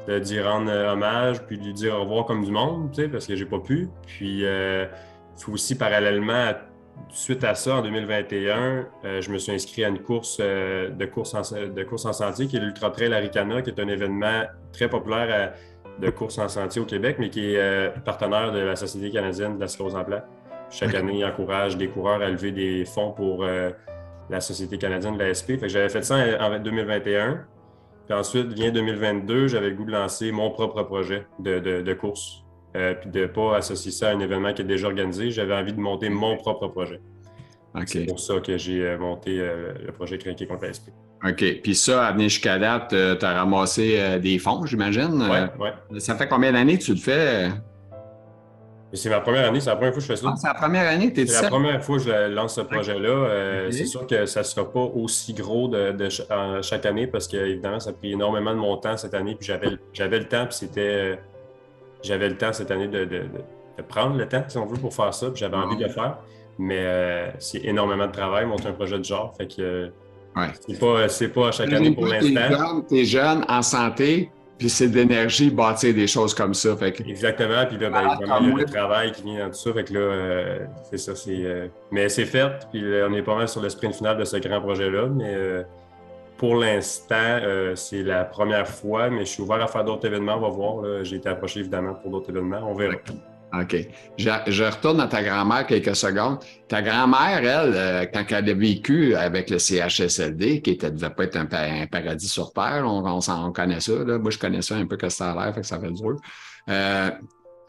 de, 0.08 0.20
d'y 0.20 0.42
rendre 0.42 0.72
hommage, 0.92 1.42
puis 1.44 1.58
de 1.58 1.64
lui 1.64 1.74
dire 1.74 1.96
au 1.96 2.02
revoir 2.02 2.26
comme 2.26 2.44
du 2.44 2.52
monde, 2.52 2.92
tu 2.94 3.04
sais, 3.04 3.08
parce 3.08 3.26
que 3.28 3.36
j'ai 3.38 3.46
pas 3.46 3.60
pu. 3.60 3.88
Puis, 4.08 4.42
il 4.42 4.90
faut 5.38 5.54
aussi 5.54 5.78
parallèlement 5.78 6.52
suite 7.10 7.44
à 7.44 7.56
ça, 7.56 7.76
en 7.76 7.82
2021, 7.82 8.88
euh, 9.06 9.22
je 9.22 9.32
me 9.32 9.38
suis 9.38 9.52
inscrit 9.52 9.86
à 9.86 9.90
une 9.90 10.00
course 10.00 10.38
euh, 10.42 10.90
de, 10.90 11.06
course 11.06 11.34
en, 11.34 11.42
de 11.42 11.84
course 11.84 12.06
en 12.06 12.14
sentier 12.14 12.48
qui 12.48 12.58
est 12.58 12.60
l'Ultra 12.60 12.90
Trail 12.92 13.14
Aricana, 13.14 13.62
qui 13.62 13.70
est 13.70 13.80
un 13.80 13.88
événement 13.88 14.44
très 14.74 14.90
populaire 14.90 15.28
euh, 15.30 16.00
de 16.00 16.10
course 16.10 16.38
en 16.40 16.50
sentier 16.50 16.82
au 16.82 16.86
Québec, 16.86 17.18
mais 17.20 17.30
qui 17.30 17.56
est 17.56 18.04
partenaire 18.04 18.52
de 18.52 18.60
la 18.60 18.76
Société 18.76 19.12
canadienne 19.12 19.56
de 19.56 19.62
la 19.62 19.70
sclérose 19.70 19.96
en 19.96 20.04
plaques. 20.04 20.28
Chaque 20.70 20.94
année, 20.94 21.20
il 21.20 21.26
encourage 21.26 21.78
des 21.78 21.88
coureurs 21.88 22.22
à 22.22 22.30
lever 22.30 22.52
des 22.52 22.84
fonds 22.84 23.12
pour 23.12 23.46
la 23.46 24.42
Société 24.42 24.78
canadienne 24.78 25.16
de 25.16 25.24
la 25.24 25.34
SP. 25.34 25.56
j'avais 25.64 25.88
fait 25.88 26.02
ça 26.02 26.18
en, 26.42 26.60
2021. 26.60 27.46
Puis 28.08 28.14
ensuite, 28.14 28.48
vient 28.52 28.72
2022, 28.72 29.48
j'avais 29.48 29.70
le 29.70 29.76
goût 29.76 29.86
de 29.86 29.94
lancer 29.94 30.34
mon 30.34 30.52
propre 30.52 30.84
projet 30.84 31.26
de, 31.40 31.60
de 31.60 31.94
course 31.94 32.45
euh, 32.76 32.94
puis 32.94 33.10
de 33.10 33.22
ne 33.22 33.28
pas 33.28 33.56
associer 33.56 33.92
ça 33.92 34.10
à 34.10 34.12
un 34.12 34.20
événement 34.20 34.54
qui 34.54 34.62
est 34.62 34.66
déjà 34.66 34.88
organisé. 34.88 35.32
J'avais 35.32 35.56
envie 35.56 35.72
de 35.72 35.80
monter 35.80 36.10
mon 36.10 36.36
propre 36.36 36.68
projet. 36.68 37.00
C'est 37.86 38.06
pour 38.06 38.20
ça 38.20 38.40
que 38.40 38.58
j'ai 38.58 38.86
euh, 38.86 38.98
monté 38.98 39.38
euh, 39.40 39.74
le 39.86 39.92
projet 39.92 40.18
Craquer 40.18 40.46
contre 40.46 40.66
l'esprit. 40.66 40.92
OK. 41.26 41.62
Puis 41.64 41.76
ça, 41.76 42.06
à 42.06 42.12
venir 42.12 42.30
jusqu'à 42.30 42.60
date, 42.60 42.90
tu 42.90 43.26
as 43.26 43.34
ramassé 43.34 44.20
des 44.20 44.38
fonds, 44.38 44.66
j'imagine? 44.66 45.26
Oui. 45.60 46.00
Ça 46.00 46.16
fait 46.16 46.28
combien 46.28 46.52
d'années 46.52 46.78
que 46.78 46.84
tu 46.84 46.92
le 46.92 47.00
fais? 47.00 47.50
C'est 48.94 49.10
ma 49.10 49.20
première 49.20 49.48
année, 49.48 49.60
c'est 49.60 49.70
la 49.70 49.76
première 49.76 49.94
fois 49.94 50.02
que 50.02 50.08
je 50.08 50.14
fais 50.14 50.22
ça. 50.22 50.28
Ah, 50.30 50.36
c'est 50.38 50.48
la 50.48 50.54
première 50.54 50.88
année, 50.88 51.12
tu 51.12 51.22
es 51.22 51.26
C'est 51.26 51.42
la 51.42 51.50
première 51.50 51.84
fois 51.84 51.98
que 51.98 52.04
je 52.04 52.30
lance 52.30 52.56
ce 52.56 52.62
projet-là. 52.62 53.70
C'est 53.72 53.86
sûr 53.86 54.06
que 54.06 54.26
ça 54.26 54.42
ne 54.42 54.46
sera 54.46 54.72
pas 54.72 54.82
aussi 54.82 55.34
gros 55.34 55.68
de, 55.68 56.10
chaque 56.62 56.86
année 56.86 57.08
parce 57.08 57.28
qu'évidemment, 57.28 57.80
ça 57.80 57.90
a 57.90 57.94
pris 57.94 58.12
énormément 58.12 58.52
de 58.52 58.60
mon 58.60 58.78
temps 58.78 58.98
cette 58.98 59.14
année. 59.14 59.36
Puis 59.36 59.48
j'avais 59.94 60.20
le 60.20 60.26
temps, 60.26 60.46
puis 60.46 60.56
c'était 60.56 61.18
j'avais 62.06 62.30
le 62.30 62.38
temps 62.38 62.54
cette 62.54 62.72
année 62.72 62.88
de, 62.88 63.08
prendre 63.88 64.16
le 64.16 64.28
temps, 64.28 64.44
si 64.48 64.58
on 64.58 64.66
veut, 64.66 64.78
pour 64.78 64.94
faire 64.94 65.14
ça. 65.14 65.28
J'avais 65.36 65.58
envie 65.58 65.78
de 65.78 65.84
le 65.84 65.90
faire. 65.90 66.20
Mais 66.58 66.80
euh, 66.80 67.32
c'est 67.40 67.66
énormément 67.66 68.08
de 68.08 68.12
travail, 68.12 68.46
monter 68.46 68.68
un 68.68 68.74
projet 68.74 68.98
de 68.98 69.04
genre. 69.04 69.34
Fait 69.38 69.48
que 69.48 69.92
c'est 70.68 70.80
pas, 70.80 71.08
pas 71.34 71.48
à 71.48 71.52
chaque 71.52 71.74
année 71.74 71.92
pour 71.92 72.08
l'instant. 72.08 72.82
Tu 72.88 73.00
es 73.00 73.06
jeune, 73.06 73.44
en 73.50 73.62
santé, 73.62 74.30
puis 74.58 74.70
c'est 74.70 74.88
d'énergie 74.88 75.50
bâtir 75.50 75.94
des 75.94 76.08
choses 76.08 76.34
comme 76.34 76.54
ça. 76.54 76.78
Fait 76.78 76.98
Exactement. 77.02 77.66
Puis 77.68 77.78
là, 77.78 77.90
ben, 77.90 78.08
ah, 78.10 78.16
vraiment, 78.16 78.40
il 78.40 78.50
y 78.50 78.54
a 78.54 78.56
le 78.58 78.66
travail 78.66 79.12
qui 79.12 79.24
vient 79.24 79.46
dans 79.46 79.52
tout 79.52 79.60
ça. 79.60 79.74
Fait 79.74 79.84
que 79.84 79.94
là, 79.94 80.00
euh, 80.00 80.60
c'est 80.90 80.98
ça. 80.98 81.16
c'est 81.16 81.44
euh, 81.44 81.68
Mais 81.92 82.08
c'est 82.08 82.26
fait. 82.26 82.52
Puis 82.72 82.82
on 82.82 83.14
est 83.14 83.22
pas 83.22 83.36
mal 83.36 83.50
sur 83.50 83.62
le 83.62 83.68
sprint 83.68 83.96
final 83.96 84.18
de 84.18 84.24
ce 84.24 84.38
grand 84.38 84.62
projet-là. 84.62 85.08
Mais 85.08 85.36
pour 86.46 86.58
l'instant, 86.58 87.40
euh, 87.42 87.76
c'est 87.76 88.04
la 88.04 88.24
première 88.24 88.68
fois, 88.68 89.10
mais 89.10 89.22
je 89.22 89.32
suis 89.32 89.42
ouvert 89.42 89.64
à 89.64 89.68
faire 89.68 89.84
d'autres 89.84 90.06
événements. 90.06 90.36
On 90.36 90.42
va 90.42 90.50
voir. 90.50 91.04
J'ai 91.04 91.16
été 91.16 91.28
approché 91.28 91.62
évidemment 91.62 91.96
pour 91.96 92.12
d'autres 92.12 92.30
événements. 92.30 92.60
On 92.70 92.76
verra. 92.76 92.98
OK. 93.60 93.76
Je, 94.20 94.64
retourne 94.64 95.02
à 95.02 95.08
ta 95.08 95.24
grand-mère 95.24 95.66
quelques 95.66 95.96
secondes. 95.96 96.38
Ta 96.68 96.84
grand-mère, 96.84 97.40
elle, 97.40 97.74
euh, 97.74 98.06
quand 98.14 98.24
elle 98.30 98.48
a 98.48 98.54
vécu 98.54 99.16
avec 99.16 99.50
le 99.50 99.58
CHSLD, 99.58 100.62
qui 100.62 100.70
était, 100.70 100.92
devait 100.92 101.10
pas 101.10 101.24
être 101.24 101.38
un, 101.38 101.48
paradis 101.88 102.30
sur 102.30 102.54
Terre, 102.54 102.84
on, 102.86 103.52
connaît 103.52 103.80
ça. 103.80 103.94
Moi, 103.94 104.30
je 104.30 104.38
connais 104.38 104.62
ça 104.62 104.76
un 104.76 104.86
peu 104.86 104.98
que 104.98 105.10
ça 105.10 105.32
a 105.32 105.46
l'air, 105.46 105.56
fait 105.56 105.62
que 105.62 105.68
ça 105.68 105.80
fait 105.80 105.94
dur. 105.94 106.16
Euh, 106.70 107.10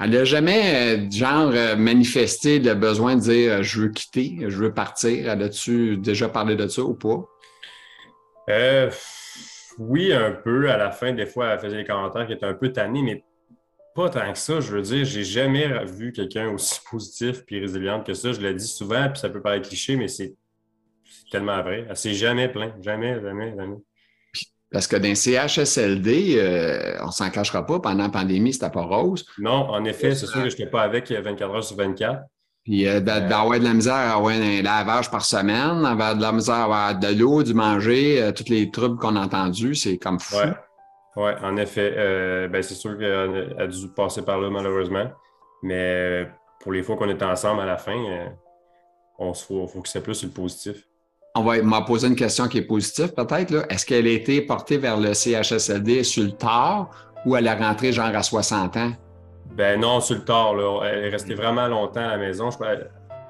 elle 0.00 0.10
n'a 0.10 0.24
jamais, 0.24 1.10
genre, 1.10 1.50
manifesté 1.78 2.58
le 2.58 2.74
besoin 2.74 3.16
de 3.16 3.20
dire 3.22 3.62
je 3.62 3.80
veux 3.80 3.88
quitter, 3.88 4.36
je 4.48 4.56
veux 4.58 4.74
partir. 4.74 5.32
Elle 5.32 5.42
a-tu 5.42 5.96
déjà 5.96 6.28
parlé 6.28 6.56
de 6.56 6.68
ça 6.68 6.82
ou 6.82 6.92
pas? 6.92 7.26
Euh, 8.48 8.90
oui, 9.78 10.12
un 10.12 10.32
peu. 10.32 10.70
À 10.70 10.76
la 10.76 10.90
fin, 10.90 11.12
des 11.12 11.26
fois, 11.26 11.48
elle 11.48 11.60
faisait 11.60 11.76
des 11.76 11.84
commentaires 11.84 12.26
qui 12.26 12.32
étaient 12.32 12.46
un 12.46 12.54
peu 12.54 12.72
tannés, 12.72 13.02
mais 13.02 13.24
pas 13.94 14.10
tant 14.10 14.32
que 14.32 14.38
ça. 14.38 14.60
Je 14.60 14.72
veux 14.72 14.82
dire, 14.82 15.04
j'ai 15.04 15.24
jamais 15.24 15.84
vu 15.84 16.12
quelqu'un 16.12 16.48
aussi 16.50 16.80
positif 16.90 17.42
et 17.48 17.60
résilient 17.60 18.02
que 18.02 18.14
ça. 18.14 18.32
Je 18.32 18.40
le 18.40 18.54
dis 18.54 18.68
souvent, 18.68 19.08
puis 19.08 19.18
ça 19.18 19.28
peut 19.28 19.40
paraître 19.42 19.68
cliché, 19.68 19.96
mais 19.96 20.08
c'est 20.08 20.34
tellement 21.30 21.62
vrai. 21.62 21.86
Elle 21.88 21.96
s'est 21.96 22.14
jamais 22.14 22.48
plaint. 22.48 22.72
Jamais, 22.82 23.20
jamais, 23.20 23.54
jamais. 23.56 23.76
Parce 24.70 24.88
que 24.88 24.96
dans 24.96 25.14
CHSLD, 25.14 26.36
euh, 26.38 26.98
on 27.02 27.10
s'en 27.10 27.30
cachera 27.30 27.64
pas, 27.64 27.80
pendant 27.80 28.04
la 28.04 28.08
pandémie, 28.10 28.52
c'était 28.52 28.70
pas 28.70 28.82
rose. 28.82 29.24
Non, 29.38 29.70
en 29.70 29.84
effet, 29.84 30.14
c'est 30.14 30.26
sûr 30.26 30.42
que 30.42 30.50
je 30.50 30.56
n'étais 30.56 30.70
pas 30.70 30.82
avec 30.82 31.10
24 31.10 31.54
heures 31.54 31.64
sur 31.64 31.76
24. 31.76 32.22
Puis 32.66 32.88
euh, 32.88 32.98
d'avoir 32.98 33.60
de 33.60 33.62
la 33.62 33.74
misère 33.74 33.94
à 33.94 34.16
avoir 34.16 34.34
un 34.34 34.60
lavage 34.60 35.08
par 35.08 35.24
semaine, 35.24 35.86
avoir 35.86 36.16
de 36.16 36.20
la 36.20 36.32
misère 36.32 36.54
à 36.56 36.64
avoir 36.64 36.98
de 36.98 37.16
l'eau, 37.16 37.44
du 37.44 37.54
manger, 37.54 38.20
euh, 38.20 38.32
tous 38.32 38.48
les 38.48 38.72
troubles 38.72 38.96
qu'on 38.96 39.14
a 39.14 39.20
entendus, 39.20 39.76
c'est 39.76 39.98
comme 39.98 40.18
fou. 40.18 40.36
Ouais. 40.36 40.52
Oui, 41.14 41.30
en 41.44 41.56
effet. 41.58 41.94
Euh, 41.96 42.48
ben, 42.48 42.60
c'est 42.64 42.74
sûr 42.74 42.98
qu'elle 42.98 43.54
a 43.56 43.68
dû 43.68 43.86
passer 43.94 44.22
par 44.22 44.40
là, 44.40 44.50
malheureusement. 44.50 45.04
Mais 45.62 46.28
pour 46.60 46.72
les 46.72 46.82
fois 46.82 46.96
qu'on 46.96 47.08
est 47.08 47.22
ensemble 47.22 47.60
à 47.60 47.66
la 47.66 47.76
fin, 47.76 47.96
on 49.16 49.32
se 49.32 49.46
faut, 49.46 49.68
faut 49.68 49.80
que 49.80 49.88
c'est 49.88 50.02
plus 50.02 50.16
sur 50.16 50.26
le 50.26 50.34
positif. 50.34 50.88
On 51.36 51.42
va 51.42 51.62
m'a 51.62 51.82
posé 51.82 52.08
une 52.08 52.16
question 52.16 52.48
qui 52.48 52.58
est 52.58 52.66
positive, 52.66 53.14
peut-être. 53.14 53.64
Est-ce 53.70 53.86
qu'elle 53.86 54.08
a 54.08 54.10
été 54.10 54.42
portée 54.42 54.76
vers 54.76 54.98
le 54.98 55.14
CHSLD 55.14 56.02
sur 56.02 56.24
le 56.24 56.32
tard 56.32 56.90
ou 57.24 57.36
elle 57.36 57.46
est 57.46 57.54
rentrée 57.54 57.92
genre 57.92 58.06
à 58.06 58.22
60 58.22 58.76
ans? 58.76 58.92
Ben 59.52 59.80
non, 59.80 60.00
sur 60.00 60.16
le 60.16 60.24
tard. 60.24 60.54
Là. 60.54 60.82
Elle 60.84 61.04
est 61.04 61.08
restée 61.10 61.34
vraiment 61.34 61.66
longtemps 61.68 62.00
à 62.00 62.08
la 62.08 62.16
maison. 62.18 62.50
Je, 62.50 62.58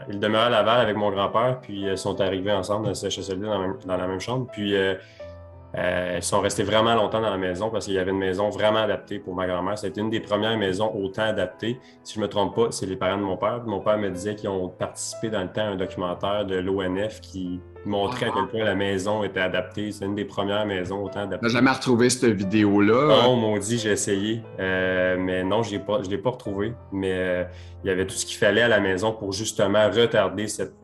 il 0.08 0.20
demeurait 0.20 0.46
à 0.46 0.50
Laval 0.50 0.80
avec 0.80 0.96
mon 0.96 1.10
grand-père, 1.10 1.58
puis 1.60 1.82
ils 1.82 1.98
sont 1.98 2.20
arrivés 2.20 2.52
ensemble 2.52 2.84
dans 2.84 2.90
le 2.90 2.94
CHSLD 2.94 3.46
dans, 3.86 3.96
la 3.96 4.06
même 4.06 4.20
chambre. 4.20 4.46
Puis 4.52 4.76
euh, 4.76 4.94
euh, 5.76 6.16
elles 6.16 6.22
sont 6.22 6.40
restées 6.40 6.62
vraiment 6.62 6.94
longtemps 6.94 7.20
dans 7.20 7.30
la 7.30 7.36
maison 7.36 7.68
parce 7.68 7.84
qu'il 7.84 7.94
y 7.94 7.98
avait 7.98 8.10
une 8.10 8.18
maison 8.18 8.48
vraiment 8.48 8.78
adaptée 8.78 9.18
pour 9.18 9.34
ma 9.34 9.46
grand-mère. 9.46 9.76
C'était 9.76 10.00
une 10.00 10.08
des 10.08 10.20
premières 10.20 10.56
maisons 10.56 10.90
autant 10.94 11.24
adaptées. 11.24 11.78
Si 12.02 12.14
je 12.14 12.20
ne 12.20 12.24
me 12.24 12.30
trompe 12.30 12.54
pas, 12.54 12.68
c'est 12.70 12.86
les 12.86 12.96
parents 12.96 13.18
de 13.18 13.22
mon 13.22 13.36
père. 13.36 13.62
Mon 13.66 13.80
père 13.80 13.98
me 13.98 14.08
disait 14.08 14.34
qu'ils 14.34 14.48
ont 14.48 14.68
participé 14.68 15.28
dans 15.28 15.42
le 15.42 15.48
temps 15.48 15.62
à 15.62 15.66
un 15.66 15.76
documentaire 15.76 16.46
de 16.46 16.56
l'ONF 16.56 17.20
qui 17.20 17.60
montrait 17.84 18.26
à 18.26 18.30
quel 18.32 18.46
point 18.48 18.64
la 18.64 18.74
maison 18.74 19.22
était 19.22 19.40
adaptée. 19.40 19.92
C'est 19.92 20.06
une 20.06 20.14
des 20.14 20.24
premières 20.24 20.64
maisons 20.64 21.04
autant 21.04 21.20
adaptées. 21.20 21.46
n'as 21.46 21.52
jamais 21.52 21.70
retrouvé 21.70 22.08
cette 22.08 22.32
vidéo-là? 22.32 23.22
Non, 23.22 23.36
m'ont 23.36 23.58
dit, 23.58 23.78
j'ai 23.78 23.90
essayé. 23.90 24.42
Euh, 24.58 25.16
mais 25.18 25.44
non, 25.44 25.62
je 25.62 25.74
ne 25.74 26.08
l'ai 26.08 26.18
pas 26.18 26.30
retrouvée. 26.30 26.72
Mais 26.90 27.12
euh, 27.12 27.44
il 27.84 27.88
y 27.88 27.90
avait 27.90 28.06
tout 28.06 28.14
ce 28.14 28.24
qu'il 28.24 28.38
fallait 28.38 28.62
à 28.62 28.68
la 28.68 28.80
maison 28.80 29.12
pour 29.12 29.32
justement 29.32 29.90
retarder 29.90 30.48
cette, 30.48 30.74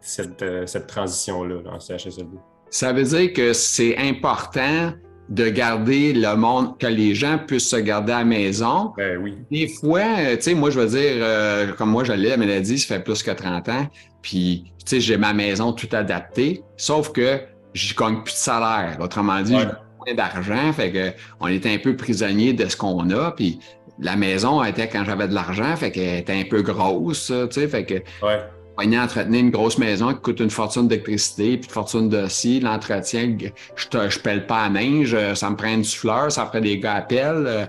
cette, 0.00 0.44
cette 0.68 0.86
transition-là 0.86 1.56
le 1.56 1.80
CHSLD. 1.80 2.38
Ça 2.72 2.90
veut 2.94 3.02
dire 3.02 3.34
que 3.34 3.52
c'est 3.52 3.98
important 3.98 4.94
de 5.28 5.48
garder 5.50 6.14
le 6.14 6.34
monde, 6.36 6.78
que 6.78 6.86
les 6.86 7.14
gens 7.14 7.36
puissent 7.36 7.68
se 7.68 7.76
garder 7.76 8.14
à 8.14 8.20
la 8.20 8.24
maison. 8.24 8.94
Ben 8.96 9.18
oui. 9.18 9.36
Des 9.50 9.68
fois, 9.68 10.00
euh, 10.00 10.36
tu 10.36 10.42
sais, 10.42 10.54
moi, 10.54 10.70
je 10.70 10.80
veux 10.80 10.86
dire, 10.86 11.16
euh, 11.20 11.72
comme 11.74 11.90
moi, 11.90 12.02
j'allais 12.02 12.30
la 12.30 12.38
maladie, 12.38 12.78
ça 12.78 12.96
fait 12.96 13.04
plus 13.04 13.22
que 13.22 13.30
30 13.30 13.68
ans, 13.68 13.86
puis, 14.22 14.72
tu 14.78 14.84
sais, 14.86 15.00
j'ai 15.00 15.18
ma 15.18 15.34
maison 15.34 15.74
tout 15.74 15.88
adaptée, 15.92 16.62
sauf 16.78 17.12
que 17.12 17.40
je 17.74 17.94
gagne 17.94 18.22
plus 18.22 18.32
de 18.32 18.38
salaire. 18.38 18.96
Autrement 19.00 19.42
dit, 19.42 19.54
j'ai 19.54 19.66
moins 19.66 20.14
d'argent, 20.16 20.72
fait 20.72 20.92
que 20.92 21.12
on 21.40 21.48
était 21.48 21.74
un 21.74 21.78
peu 21.78 21.94
prisonnier 21.94 22.54
de 22.54 22.66
ce 22.66 22.76
qu'on 22.76 23.10
a, 23.10 23.32
puis 23.32 23.58
la 23.98 24.16
maison 24.16 24.64
était 24.64 24.88
quand 24.88 25.04
j'avais 25.04 25.28
de 25.28 25.34
l'argent, 25.34 25.76
fait 25.76 25.90
qu'elle 25.90 26.20
était 26.20 26.32
un 26.32 26.44
peu 26.48 26.62
grosse, 26.62 27.26
tu 27.26 27.60
sais, 27.60 27.68
fait 27.68 27.84
que... 27.84 27.94
Ouais 28.26 28.40
entretenir 28.78 29.40
une 29.40 29.50
grosse 29.50 29.78
maison 29.78 30.12
qui 30.14 30.20
coûte 30.20 30.40
une 30.40 30.50
fortune 30.50 30.88
d'électricité, 30.88 31.56
puis 31.56 31.66
une 31.66 31.72
fortune 31.72 32.08
de 32.08 32.26
si, 32.28 32.60
l'entretien, 32.60 33.36
je 33.76 33.98
ne 33.98 34.08
je 34.08 34.18
pèle 34.18 34.46
pas 34.46 34.62
à 34.62 34.70
main, 34.70 35.04
ça 35.34 35.50
me 35.50 35.56
prend 35.56 35.74
une 35.74 35.84
souffleur, 35.84 36.30
ça 36.32 36.46
ferait 36.46 36.60
des 36.60 36.78
gars 36.78 36.94
à 36.94 37.02
pelle, 37.02 37.44
euh, 37.46 37.66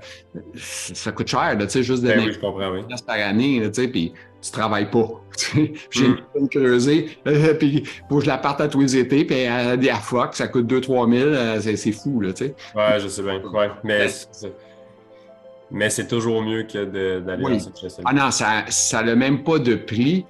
ça 0.56 1.12
coûte 1.12 1.28
cher, 1.28 1.56
tu 1.60 1.70
sais, 1.70 1.84
juste 1.84 2.04
de 2.04 2.10
ben 2.10 2.20
oui, 2.26 2.34
je 2.34 2.40
comprends, 2.40 2.72
oui. 2.72 2.82
par 3.06 3.16
année, 3.16 3.62
tu 3.66 3.82
sais, 3.82 3.88
puis 3.88 4.14
tu 4.42 4.52
travailles 4.52 4.90
pas. 4.90 5.08
J'ai 5.90 6.08
mm. 6.08 6.18
une 6.36 6.50
creusée, 6.50 7.18
euh, 7.28 7.54
puis 7.60 7.84
faut 8.10 8.18
que 8.18 8.24
je 8.24 8.28
la 8.28 8.38
parte 8.38 8.62
à 8.62 8.68
tous 8.68 8.82
les 8.82 8.98
étés, 8.98 9.26
puis 9.26 9.46
à 9.46 9.78
des 9.78 9.92
fois 10.02 10.30
ça 10.34 10.48
coûte 10.48 10.72
2-3 10.72 11.18
000, 11.18 11.30
euh, 11.30 11.60
c'est 11.60 11.92
fou, 11.92 12.22
là, 12.22 12.34
tu 12.34 12.46
sais. 12.46 12.56
Ouais, 12.76 13.00
je 13.00 13.08
sais 13.08 13.24
bien, 13.24 13.42
ouais, 13.42 13.72
mais... 13.84 14.08
Mais 15.76 15.90
c'est 15.90 16.06
toujours 16.06 16.44
mieux 16.44 16.68
que 16.72 16.86
d'aller 17.20 17.42
dans 17.42 17.60
cette 17.60 17.80
chasse. 17.80 18.00
Ah 18.06 18.14
non, 18.14 18.30
ça 18.30 19.04
n'a 19.04 19.16
même 19.16 19.44
pas 19.44 19.58
de 19.58 19.74
prix 19.74 20.24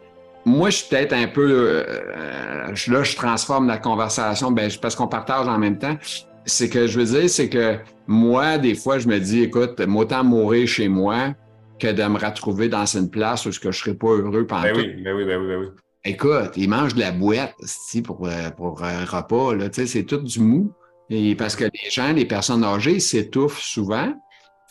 moi, 0.45 0.69
je 0.69 0.77
suis 0.77 0.89
peut-être 0.89 1.13
un 1.13 1.27
peu. 1.27 1.49
Euh, 1.51 2.73
là, 2.87 3.03
je 3.03 3.15
transforme 3.15 3.67
la 3.67 3.77
conversation 3.77 4.51
ben, 4.51 4.69
parce 4.81 4.95
qu'on 4.95 5.07
partage 5.07 5.47
en 5.47 5.57
même 5.57 5.77
temps. 5.77 5.97
C'est 6.45 6.69
que 6.69 6.87
je 6.87 6.99
veux 6.99 7.05
dire, 7.05 7.29
c'est 7.29 7.49
que 7.49 7.77
moi, 8.07 8.57
des 8.57 8.75
fois, 8.75 8.99
je 8.99 9.07
me 9.07 9.17
dis, 9.19 9.43
écoute, 9.43 9.79
m'autant 9.79 10.23
mourir 10.23 10.67
chez 10.67 10.89
moi 10.89 11.33
que 11.79 11.87
de 11.87 12.03
me 12.03 12.17
retrouver 12.17 12.67
dans 12.67 12.85
une 12.85 13.09
place 13.09 13.45
où 13.45 13.51
je 13.51 13.65
ne 13.65 13.71
serais 13.71 13.93
pas 13.93 14.09
heureux 14.09 14.45
pendant. 14.45 14.63
Ben 14.63 14.75
oui, 14.75 15.01
ben 15.03 15.15
oui, 15.15 15.25
ben 15.25 15.39
oui, 15.39 15.47
ben 15.47 15.59
oui. 15.61 15.67
Écoute, 16.05 16.51
ils 16.57 16.67
mangent 16.67 16.95
de 16.95 16.99
la 16.99 17.11
boîte 17.13 17.55
pour, 18.03 18.27
euh, 18.27 18.49
pour 18.51 18.83
un 18.83 19.05
repas. 19.05 19.53
Là, 19.55 19.69
c'est 19.71 20.03
tout 20.03 20.17
du 20.17 20.39
mou. 20.41 20.73
Et 21.09 21.35
parce 21.35 21.55
que 21.55 21.63
les 21.63 21.89
gens, 21.89 22.11
les 22.11 22.25
personnes 22.25 22.63
âgées 22.63 22.99
s'étouffent 22.99 23.61
souvent. 23.61 24.13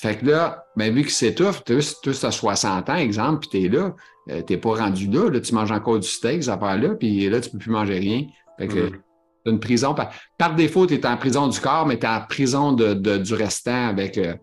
Fait 0.03 0.17
que 0.17 0.27
là, 0.27 0.67
ben, 0.75 0.93
vu 0.93 1.03
qu'ils 1.03 1.13
s'étouffent, 1.13 1.63
tous 1.63 2.25
à 2.25 2.33
60 2.33 2.91
ans, 2.91 2.97
exemple, 2.97 3.47
puis 3.47 3.51
tu 3.51 3.67
es 3.67 3.69
là, 3.69 3.95
euh, 4.31 4.43
tu 4.45 4.53
n'es 4.53 4.59
pas 4.59 4.75
rendu 4.75 5.07
là, 5.07 5.31
là, 5.31 5.41
tu 5.41 5.55
manges 5.55 5.71
encore 5.71 6.01
du 6.01 6.09
steak, 6.09 6.43
ça 6.43 6.57
part 6.57 6.77
là, 6.77 6.97
puis 6.97 7.31
là, 7.31 7.41
tu 7.41 7.47
ne 7.47 7.53
peux 7.53 7.59
plus 7.59 7.71
manger 7.71 8.01
rien. 8.01 8.27
Fait 8.59 8.67
que 8.67 8.75
mm-hmm. 8.75 9.01
une 9.47 9.61
prison. 9.61 9.95
Par, 10.39 10.57
défaut, 10.57 10.89
tu 10.89 10.95
es 10.95 11.07
en 11.07 11.17
prison 11.17 11.47
du 11.47 11.61
corps, 11.61 11.87
mais 11.87 12.01
tu 12.01 12.07
es 12.07 12.09
en 12.09 12.21
prison 12.29 12.73
de, 12.73 12.95
du 13.19 13.35
restant 13.35 13.91
avec. 13.91 14.19
Euh, 14.19 14.35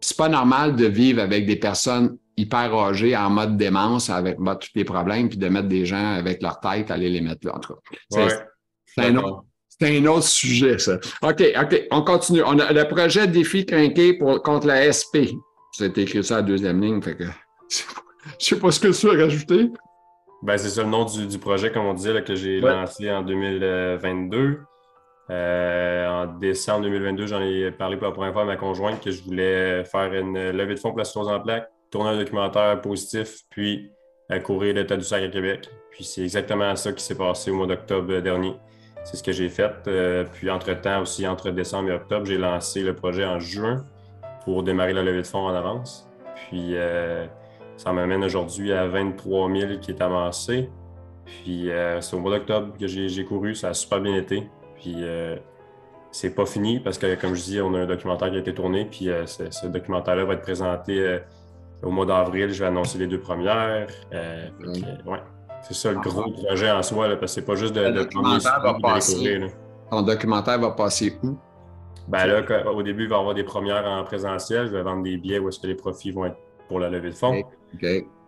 c'est 0.00 0.16
pas 0.16 0.30
normal 0.30 0.76
de 0.76 0.86
vivre 0.86 1.20
avec 1.20 1.44
des 1.44 1.56
personnes 1.56 2.16
hyper 2.38 2.74
âgées 2.74 3.14
en 3.14 3.28
mode 3.28 3.58
démence 3.58 4.08
avec 4.08 4.38
bah, 4.40 4.56
tous 4.56 4.70
les 4.74 4.84
problèmes, 4.84 5.28
puis 5.28 5.36
de 5.36 5.48
mettre 5.48 5.68
des 5.68 5.84
gens 5.84 6.14
avec 6.14 6.42
leur 6.42 6.58
tête, 6.58 6.90
aller 6.90 7.10
les 7.10 7.20
mettre 7.20 7.46
là. 7.46 7.56
En 7.56 7.60
tout 7.60 7.74
cas. 7.74 8.28
C'est 8.86 9.02
un, 9.02 9.16
autre 9.16 9.44
sujet, 10.28 10.78
ça. 10.78 10.98
OK, 11.22 11.42
OK, 11.60 11.82
on 11.90 12.02
continue. 12.02 12.42
On 12.44 12.58
a 12.58 12.72
le 12.72 12.84
projet 12.88 13.26
Défi 13.26 13.66
crinqué 13.66 14.14
pour, 14.14 14.42
contre 14.42 14.66
la 14.66 14.92
SP. 14.92 15.34
C'est 15.72 15.96
écrit 15.98 16.22
ça 16.22 16.34
à 16.34 16.36
la 16.38 16.42
deuxième 16.42 16.80
ligne, 16.80 17.02
fait 17.02 17.16
que. 17.16 17.24
Je 18.38 18.46
sais 18.46 18.58
pas 18.58 18.70
ce 18.70 18.78
que 18.78 18.88
tu 18.88 19.08
as 19.08 19.22
rajouté. 19.24 19.70
Ben, 20.42 20.56
c'est 20.58 20.68
ça 20.68 20.82
le 20.82 20.88
nom 20.88 21.04
du, 21.04 21.38
projet, 21.38 21.70
comme 21.72 21.86
on 21.86 21.94
disait, 21.94 22.22
que 22.22 22.34
j'ai 22.34 22.60
lancé 22.60 23.10
en 23.10 23.22
2022. 23.22 24.60
Euh, 25.30 26.08
en 26.08 26.26
décembre 26.26 26.82
2022, 26.82 27.26
j'en 27.26 27.40
ai 27.40 27.70
parlé 27.70 27.96
pour 27.96 28.06
la 28.06 28.12
première 28.12 28.32
fois 28.32 28.42
à 28.42 28.44
ma 28.44 28.56
conjointe 28.56 29.02
que 29.02 29.10
je 29.10 29.22
voulais 29.22 29.84
faire 29.84 30.12
une 30.12 30.50
levée 30.50 30.74
de 30.74 30.80
fonds 30.80 30.92
pour 30.92 30.98
la 30.98 31.34
en 31.36 31.40
plaque, 31.40 31.68
tourner 31.90 32.10
un 32.10 32.18
documentaire 32.18 32.80
positif, 32.80 33.40
puis 33.50 33.90
courir 34.40 34.74
l'état 34.74 34.96
du 34.96 35.04
sac 35.04 35.22
à 35.22 35.28
Québec. 35.28 35.68
Puis 35.90 36.04
c'est 36.04 36.22
exactement 36.22 36.74
ça 36.76 36.92
qui 36.92 37.04
s'est 37.04 37.16
passé 37.16 37.50
au 37.50 37.54
mois 37.54 37.66
d'octobre 37.66 38.20
dernier. 38.20 38.54
C'est 39.04 39.16
ce 39.16 39.22
que 39.22 39.32
j'ai 39.32 39.48
fait. 39.48 39.72
Euh, 39.88 40.24
puis 40.32 40.50
entre-temps 40.50 41.02
aussi, 41.02 41.26
entre 41.26 41.50
décembre 41.50 41.90
et 41.90 41.94
octobre, 41.94 42.26
j'ai 42.26 42.38
lancé 42.38 42.82
le 42.82 42.94
projet 42.94 43.24
en 43.24 43.40
juin 43.40 43.84
pour 44.44 44.62
démarrer 44.62 44.92
la 44.92 45.02
levée 45.02 45.22
de 45.22 45.26
fonds 45.26 45.46
en 45.46 45.54
avance. 45.54 46.08
Puis 46.34 46.76
euh, 46.76 47.26
ça 47.76 47.92
m'amène 47.92 48.22
aujourd'hui 48.24 48.72
à 48.72 48.86
23 48.86 49.50
000 49.52 49.78
qui 49.80 49.90
est 49.90 50.00
avancé. 50.00 50.70
Puis 51.24 51.70
euh, 51.70 52.00
c'est 52.00 52.16
au 52.16 52.20
mois 52.20 52.38
d'octobre 52.38 52.76
que 52.78 52.86
j'ai 52.86 53.24
couru, 53.24 53.54
ça 53.54 53.70
a 53.70 53.74
super 53.74 54.00
bien 54.00 54.16
été. 54.16 54.48
Puis 54.76 54.96
c'est 56.10 56.34
pas 56.34 56.44
fini 56.44 56.80
parce 56.80 56.98
que, 56.98 57.14
comme 57.14 57.34
je 57.34 57.42
dis, 57.42 57.60
on 57.60 57.72
a 57.74 57.80
un 57.80 57.86
documentaire 57.86 58.30
qui 58.30 58.36
a 58.36 58.40
été 58.40 58.54
tourné. 58.54 58.84
Puis 58.84 59.08
ce, 59.26 59.66
documentaire-là 59.66 60.24
va 60.24 60.34
être 60.34 60.42
présenté 60.42 61.20
au 61.82 61.90
mois 61.90 62.06
d'avril. 62.06 62.50
Je 62.50 62.60
vais 62.60 62.66
annoncer 62.66 62.98
les 62.98 63.06
deux 63.06 63.20
premières. 63.20 63.86
ouais. 64.12 65.20
C'est 65.62 65.74
ça 65.74 65.92
le 65.92 66.00
gros 66.00 66.30
projet 66.30 66.70
en 66.70 66.82
soi, 66.82 67.08
parce 67.08 67.20
que 67.20 67.26
c'est 67.28 67.46
pas 67.46 67.54
juste 67.54 67.74
de, 67.74 67.80
le 67.80 67.92
documentaire 67.92 68.60
va 68.62 68.74
passer. 68.82 69.40
Ton 69.90 70.02
documentaire 70.02 70.58
va 70.58 70.70
passer 70.70 71.18
où? 71.22 71.36
Ben 72.08 72.26
là, 72.26 72.42
au 72.72 72.82
début, 72.82 73.04
il 73.04 73.08
va 73.08 73.16
y 73.16 73.18
avoir 73.18 73.34
des 73.34 73.44
premières 73.44 73.86
en 73.86 74.02
présentiel. 74.02 74.66
Je 74.66 74.72
vais 74.72 74.82
vendre 74.82 75.02
des 75.02 75.16
billets 75.16 75.38
où 75.38 75.48
est-ce 75.48 75.60
que 75.60 75.68
les 75.68 75.74
profits 75.74 76.10
vont 76.10 76.26
être 76.26 76.36
pour 76.68 76.80
la 76.80 76.90
levée 76.90 77.10
de 77.10 77.14
fonds. 77.14 77.42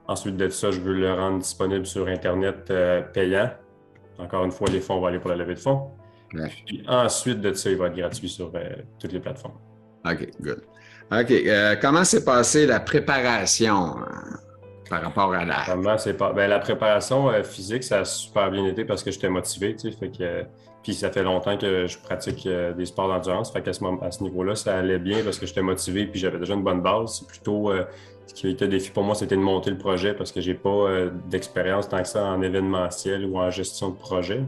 Ensuite 0.07 0.37
de 0.37 0.49
ça, 0.51 0.71
je 0.71 0.81
veux 0.81 0.93
le 0.93 1.13
rendre 1.15 1.39
disponible 1.39 1.87
sur 1.87 2.07
Internet 2.09 2.67
euh, 2.71 3.01
payant. 3.01 3.51
Encore 4.19 4.45
une 4.45 4.53
fois, 4.53 4.69
les 4.71 4.81
fonds 4.81 5.01
vont 5.01 5.07
aller 5.07 5.19
pour 5.19 5.31
la 5.31 5.37
levée 5.37 5.55
de 5.55 5.61
fonds. 5.61 5.91
Puis 6.67 6.85
ensuite 6.87 7.41
de 7.41 7.53
ça, 7.55 7.71
il 7.71 7.77
va 7.77 7.87
être 7.87 7.97
gratuit 7.97 8.29
sur 8.29 8.53
euh, 8.55 8.61
toutes 8.99 9.13
les 9.13 9.21
plateformes. 9.21 9.59
OK, 10.05 10.29
good. 10.41 10.63
OK. 11.11 11.31
Euh, 11.31 11.77
comment 11.81 12.05
s'est 12.05 12.25
passée 12.25 12.67
la 12.67 12.81
préparation 12.81 13.97
par 14.89 15.03
rapport 15.03 15.33
à 15.33 15.45
la. 15.45 15.63
Comment 15.67 15.99
c'est 15.99 16.15
pas. 16.15 16.33
Ben, 16.33 16.49
la 16.49 16.59
préparation 16.59 17.31
physique, 17.43 17.85
ça 17.85 18.01
a 18.01 18.05
super 18.05 18.51
bien 18.51 18.67
été 18.67 18.85
parce 18.85 19.03
que 19.03 19.11
j'étais 19.11 19.29
motivé, 19.29 19.75
tu 19.77 19.91
sais. 19.91 19.97
Fait 19.97 20.11
que 20.11 20.45
puis 20.85 20.93
ça 20.93 21.11
fait 21.11 21.23
longtemps 21.23 21.57
que 21.57 21.87
je 21.87 21.99
pratique 21.99 22.47
euh, 22.47 22.75
des 22.75 22.85
sports 22.85 23.09
d'endurance. 23.09 23.51
Fait 23.51 23.63
qu'à 23.63 23.73
ce, 23.73 23.83
à 24.03 24.11
ce 24.11 24.23
niveau-là, 24.23 24.55
ça 24.55 24.77
allait 24.77 24.99
bien 24.99 25.25
parce 25.25 25.39
que 25.39 25.47
j'étais 25.47 25.63
motivé 25.63 26.05
puis 26.05 26.21
j'avais 26.21 26.39
déjà 26.39 26.53
une 26.53 26.63
bonne 26.63 26.83
base. 26.83 27.21
C'est 27.21 27.27
plutôt 27.27 27.71
euh, 27.71 27.85
ce 28.27 28.35
qui 28.35 28.51
était 28.51 28.69
défi 28.69 28.91
pour 28.91 29.03
moi, 29.03 29.15
c'était 29.15 29.37
de 29.37 29.41
monter 29.41 29.71
le 29.71 29.79
projet 29.79 30.13
parce 30.13 30.31
que 30.31 30.43
j'ai 30.43 30.53
pas 30.53 30.69
euh, 30.69 31.11
d'expérience 31.31 31.89
tant 31.89 32.03
que 32.03 32.09
ça 32.09 32.23
en 32.25 32.43
événementiel 32.43 33.25
ou 33.25 33.39
en 33.39 33.51
gestion 33.51 33.91
de 33.91 33.97
projet. 33.97 34.43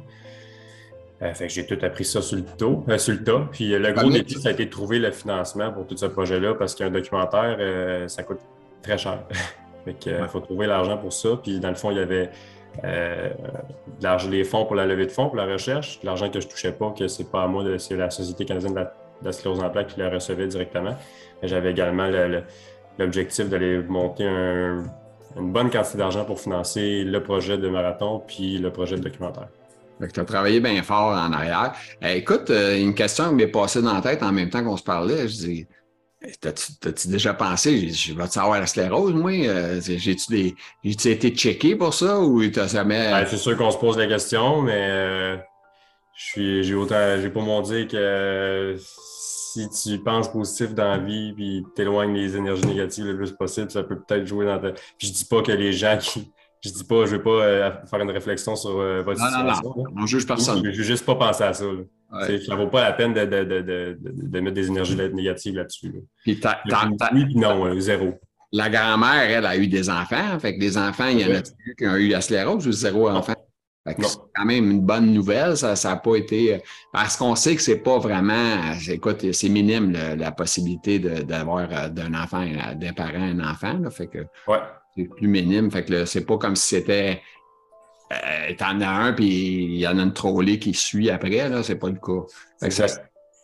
fait 1.20 1.46
que 1.46 1.52
j'ai 1.52 1.66
tout 1.66 1.78
appris 1.80 2.04
ça 2.04 2.20
sur 2.20 2.36
le, 2.36 2.44
taux, 2.44 2.84
sur 2.98 3.14
le 3.14 3.24
tas. 3.24 3.48
Puis 3.50 3.70
le 3.70 3.92
gros 3.92 4.10
défi, 4.10 4.34
ça 4.34 4.50
a 4.50 4.52
été 4.52 4.66
de 4.66 4.70
trouver 4.70 4.98
le 4.98 5.12
financement 5.12 5.72
pour 5.72 5.86
tout 5.86 5.96
ce 5.96 6.06
projet-là 6.06 6.52
parce 6.54 6.74
qu'un 6.74 6.90
documentaire, 6.90 8.10
ça 8.10 8.22
coûte 8.22 8.40
très 8.82 8.98
cher. 8.98 9.24
fait 9.86 9.94
qu'il 9.94 10.28
faut 10.28 10.40
trouver 10.40 10.66
l'argent 10.66 10.98
pour 10.98 11.12
ça. 11.12 11.30
Puis 11.42 11.60
dans 11.60 11.70
le 11.70 11.74
fond, 11.74 11.90
il 11.90 11.96
y 11.96 12.00
avait 12.00 12.30
euh, 12.84 13.30
les 14.30 14.44
fonds 14.44 14.66
pour 14.66 14.76
la 14.76 14.84
levée 14.84 15.06
de 15.06 15.12
fonds, 15.12 15.28
pour 15.28 15.36
la 15.36 15.46
recherche, 15.46 15.98
l'argent 16.02 16.28
que 16.28 16.40
je 16.40 16.46
touchais 16.46 16.72
pas, 16.72 16.92
que 16.96 17.08
c'est 17.08 17.30
pas 17.30 17.44
à 17.44 17.46
moi, 17.46 17.64
c'est 17.78 17.96
la 17.96 18.10
Société 18.10 18.44
canadienne 18.44 18.74
de 18.74 18.84
la, 19.22 19.32
sclérose 19.32 19.60
en 19.60 19.70
qui 19.84 19.98
le 19.98 20.08
recevait 20.08 20.46
directement. 20.46 20.94
J'avais 21.42 21.70
également 21.70 22.08
l'objectif 22.98 23.48
d'aller 23.48 23.82
monter 23.82 24.26
un, 24.26 24.84
une 25.38 25.52
bonne 25.52 25.70
quantité 25.70 25.98
d'argent 25.98 26.24
pour 26.24 26.40
financer 26.40 27.04
le 27.04 27.22
projet 27.22 27.58
de 27.58 27.68
marathon 27.68 28.22
puis 28.26 28.58
le 28.58 28.70
projet 28.70 28.96
de 28.96 29.02
documentaire. 29.02 29.48
Tu 30.12 30.20
as 30.20 30.24
travaillé 30.24 30.60
bien 30.60 30.82
fort 30.82 31.12
en 31.12 31.32
arrière. 31.32 31.74
Eh, 32.02 32.18
écoute, 32.18 32.50
euh, 32.50 32.78
une 32.78 32.94
question 32.94 33.30
qui 33.30 33.34
m'est 33.34 33.46
passée 33.46 33.80
dans 33.80 33.94
la 33.94 34.02
tête 34.02 34.22
en 34.22 34.30
même 34.30 34.50
temps 34.50 34.62
qu'on 34.62 34.76
se 34.76 34.82
parlait. 34.82 35.26
Je 35.26 35.36
dis, 35.36 35.66
T'as-tu 36.40 37.08
déjà 37.08 37.34
pensé, 37.34 37.90
je 37.90 38.14
vais 38.14 38.26
savoir 38.26 38.58
la 38.58 38.66
sclérose, 38.66 39.12
moi? 39.12 39.32
Euh, 39.32 39.80
j'ai-tu 39.80 40.30
des. 40.30 40.54
Été 40.82 41.30
checké 41.30 41.76
pour 41.76 41.92
ça 41.92 42.20
ou 42.20 42.44
t'as 42.48 42.68
jamais. 42.68 43.10
Ben, 43.10 43.26
c'est 43.26 43.36
sûr 43.36 43.56
qu'on 43.56 43.70
se 43.70 43.76
pose 43.76 43.98
la 43.98 44.06
question, 44.06 44.62
mais 44.62 44.88
euh, 44.90 45.36
j'ai 46.34 46.62
j'ai 46.62 47.30
pas 47.30 47.40
mon 47.40 47.60
dire 47.60 47.86
que 47.86 48.76
si 48.78 49.68
tu 49.68 49.98
penses 49.98 50.32
positif 50.32 50.74
dans 50.74 50.88
la 50.88 50.98
vie 50.98 51.32
puis 51.34 51.64
t'éloignes 51.74 52.14
les 52.14 52.36
énergies 52.36 52.66
négatives 52.66 53.06
le 53.06 53.16
plus 53.16 53.32
possible, 53.32 53.70
ça 53.70 53.82
peut 53.82 54.00
peut-être 54.00 54.26
jouer 54.26 54.46
dans 54.46 54.58
ta. 54.58 54.72
je 54.98 55.10
dis 55.10 55.24
pas 55.24 55.42
que 55.42 55.52
les 55.52 55.72
gens 55.72 55.98
qui 56.00 56.32
je 56.66 56.72
dis 56.72 56.84
pas, 56.84 57.06
je 57.06 57.16
vais 57.16 57.22
pas 57.22 57.30
euh, 57.30 57.70
faire 57.86 58.00
une 58.00 58.10
réflexion 58.10 58.56
sur 58.56 58.78
euh, 58.78 59.02
votre 59.02 59.20
non, 59.20 59.26
situation. 59.26 59.74
Non, 59.76 59.84
non, 59.84 60.02
on 60.02 60.06
juge 60.06 60.26
personne. 60.26 60.58
Je 60.58 60.70
ne 60.70 60.76
veux 60.76 60.82
juste 60.82 61.04
pas 61.04 61.14
penser 61.14 61.44
à 61.44 61.52
ça. 61.52 61.64
Ouais. 61.66 62.40
Ça 62.40 62.54
vaut 62.54 62.68
pas 62.68 62.82
la 62.82 62.92
peine 62.92 63.12
de, 63.14 63.24
de, 63.24 63.44
de, 63.44 63.98
de 64.00 64.40
mettre 64.40 64.54
des 64.54 64.68
énergies 64.68 64.96
négatives 64.96 65.56
là-dessus. 65.56 65.92
Puis 66.22 66.40
oui, 67.12 67.34
non, 67.34 67.66
euh, 67.66 67.80
zéro. 67.80 68.14
La 68.52 68.70
grand-mère, 68.70 69.28
elle, 69.28 69.46
a 69.46 69.56
eu 69.56 69.66
des 69.66 69.90
enfants. 69.90 70.38
Fait 70.38 70.54
que 70.54 70.60
des 70.60 70.78
enfants, 70.78 71.08
il 71.08 71.20
y 71.20 71.24
en 71.24 71.36
a 71.36 71.42
qui 71.42 71.86
ont 71.86 71.96
eu 71.96 72.08
la 72.08 72.20
sclérose 72.20 72.66
ou 72.66 72.72
zéro 72.72 73.08
enfant. 73.08 73.34
C'est 73.86 74.18
quand 74.34 74.44
même 74.44 74.70
une 74.70 74.80
bonne 74.80 75.12
nouvelle. 75.12 75.56
Ça 75.56 75.74
n'a 75.84 75.96
pas 75.96 76.16
été. 76.16 76.60
Parce 76.92 77.16
qu'on 77.16 77.34
sait 77.34 77.54
que 77.54 77.62
c'est 77.62 77.78
pas 77.78 77.98
vraiment. 77.98 78.72
Écoute, 78.88 79.32
c'est 79.32 79.48
minime 79.48 79.92
la 79.92 80.32
possibilité 80.32 80.98
d'avoir 80.98 81.90
d'un 81.90 82.14
enfant, 82.14 82.44
d'un 82.76 82.92
parent 82.92 83.22
un 83.22 83.40
enfant. 83.40 83.78
Là, 83.78 83.90
fait 83.90 84.06
que, 84.06 84.18
ouais 84.48 84.58
c'est 84.96 85.04
plus 85.04 85.28
minime. 85.28 85.70
Fait 85.70 85.84
que 85.84 86.04
c'est 86.04 86.24
pas 86.24 86.38
comme 86.38 86.56
si 86.56 86.76
c'était. 86.76 87.20
Euh, 88.12 88.54
T'en 88.56 88.80
as 88.80 88.88
un, 88.88 89.12
puis 89.12 89.26
il 89.26 89.78
y 89.78 89.86
en 89.86 89.98
a 89.98 90.02
une 90.02 90.12
trollée 90.12 90.58
qui 90.58 90.74
suit 90.74 91.10
après, 91.10 91.48
là. 91.48 91.62
C'est 91.62 91.76
pas 91.76 91.88
le 91.88 91.96
cas. 91.96 92.26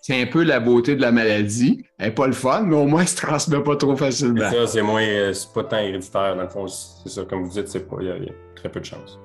C'est 0.02 0.21
un 0.21 0.26
peu 0.26 0.42
la 0.42 0.59
beauté 0.59 0.97
de 0.97 1.00
la 1.00 1.12
maladie. 1.12 1.85
Elle 1.97 2.09
n'est 2.09 2.14
pas 2.14 2.26
le 2.26 2.32
fun, 2.32 2.62
mais 2.62 2.75
au 2.75 2.87
moins, 2.87 3.00
elle 3.02 3.09
se 3.09 3.16
transmet 3.16 3.61
pas 3.61 3.76
trop 3.76 3.97
facilement. 3.97 4.50
Ça, 4.50 4.66
c'est 4.66 4.82
moins. 4.82 5.02
Euh, 5.02 5.32
c'est 5.32 5.52
pas 5.52 5.64
tant 5.64 5.78
héréditaire, 5.78 6.37
dans 6.37 6.42
le 6.42 6.49
fond. 6.49 6.66
C'est 6.66 7.09
ça, 7.09 7.25
comme 7.25 7.44
vous 7.44 7.52
dites, 7.52 7.68
c'est 7.68 7.88
pas. 7.88 7.97
Il 8.00 8.09
y, 8.09 8.11
a 8.11 8.16
très 8.56 8.68
peu 8.68 8.80
de 8.80 8.85
chance. 8.85 9.18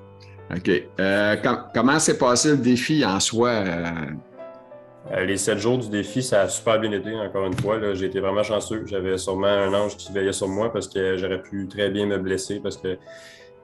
OK. 0.54 0.70
Euh, 1.00 1.36
comment 1.74 1.98
s'est 1.98 2.18
passé 2.18 2.50
le 2.50 2.56
défi 2.58 3.04
en 3.04 3.20
soi? 3.20 3.48
Euh? 3.50 3.84
Euh, 5.12 5.24
les 5.24 5.38
sept 5.38 5.58
jours 5.58 5.78
du 5.78 5.88
défi, 5.88 6.22
ça 6.22 6.42
a 6.42 6.48
super 6.48 6.78
bien 6.78 6.92
été, 6.92 7.14
encore 7.14 7.46
une 7.46 7.58
fois. 7.58 7.78
J'ai 7.94 8.06
été 8.06 8.20
vraiment 8.20 8.42
chanceux. 8.42 8.84
J'avais 8.86 9.16
sûrement 9.16 9.46
un 9.46 9.72
ange 9.72 9.96
qui 9.96 10.12
veillait 10.12 10.32
sur 10.32 10.48
moi 10.48 10.72
parce 10.72 10.88
que 10.88 11.16
j'aurais 11.16 11.40
pu 11.40 11.66
très 11.66 11.88
bien 11.88 12.06
me 12.06 12.18
blesser 12.18 12.60
parce 12.62 12.76
que 12.76 12.98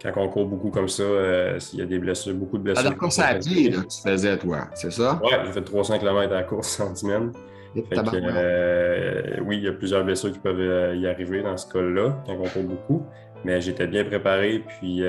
quand 0.02 0.12
on 0.16 0.28
court 0.28 0.46
beaucoup 0.46 0.70
comme 0.70 0.88
ça, 0.88 1.02
euh, 1.02 1.58
il 1.72 1.78
y 1.78 1.82
a 1.82 1.86
des 1.86 1.98
blessures, 1.98 2.34
beaucoup 2.34 2.58
de 2.58 2.62
blessures. 2.62 2.86
Alors, 2.86 2.98
course 2.98 3.18
à 3.18 3.34
pied, 3.34 3.70
là, 3.70 3.78
tu 3.82 4.02
faisais, 4.02 4.36
toi, 4.38 4.68
c'est 4.74 4.92
ça? 4.92 5.20
Oui, 5.22 5.30
j'ai 5.46 5.52
fait 5.52 5.62
300 5.62 5.98
km 5.98 6.32
à 6.32 6.36
la 6.36 6.42
course 6.42 6.80
en 6.80 6.94
semaine. 6.94 7.32
Euh, 7.76 9.22
oui, 9.44 9.56
il 9.56 9.64
y 9.64 9.68
a 9.68 9.72
plusieurs 9.72 10.04
blessures 10.04 10.30
qui 10.30 10.38
peuvent 10.38 10.96
y 10.96 11.06
arriver 11.06 11.42
dans 11.42 11.56
ce 11.56 11.66
cas-là, 11.72 12.22
quand 12.26 12.36
on 12.38 12.48
court 12.48 12.62
beaucoup. 12.62 13.02
Mais 13.44 13.60
j'étais 13.60 13.86
bien 13.86 14.04
préparé, 14.04 14.62
puis 14.78 15.02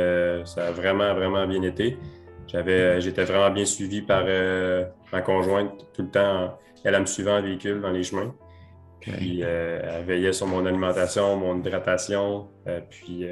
ça 0.46 0.68
a 0.68 0.72
vraiment, 0.72 1.13
vraiment 1.13 1.46
bien 1.46 1.62
été. 1.62 1.98
J'avais, 2.55 3.01
j'étais 3.01 3.25
vraiment 3.25 3.53
bien 3.53 3.65
suivi 3.65 4.01
par 4.01 4.24
euh, 4.25 4.85
ma 5.12 5.19
conjointe 5.19 5.71
tout 5.93 6.03
le 6.03 6.09
temps. 6.09 6.57
Elle, 6.85 6.97
me 6.97 7.05
suivait 7.05 7.31
en 7.31 7.41
véhicule 7.41 7.81
dans 7.81 7.89
les 7.89 8.03
chemins. 8.03 8.33
Puis 9.01 9.41
euh, 9.43 9.81
elle 9.83 10.05
veillait 10.05 10.31
sur 10.31 10.47
mon 10.47 10.65
alimentation, 10.65 11.35
mon 11.35 11.59
hydratation. 11.59 12.47
Euh, 12.65 12.79
puis 12.89 13.25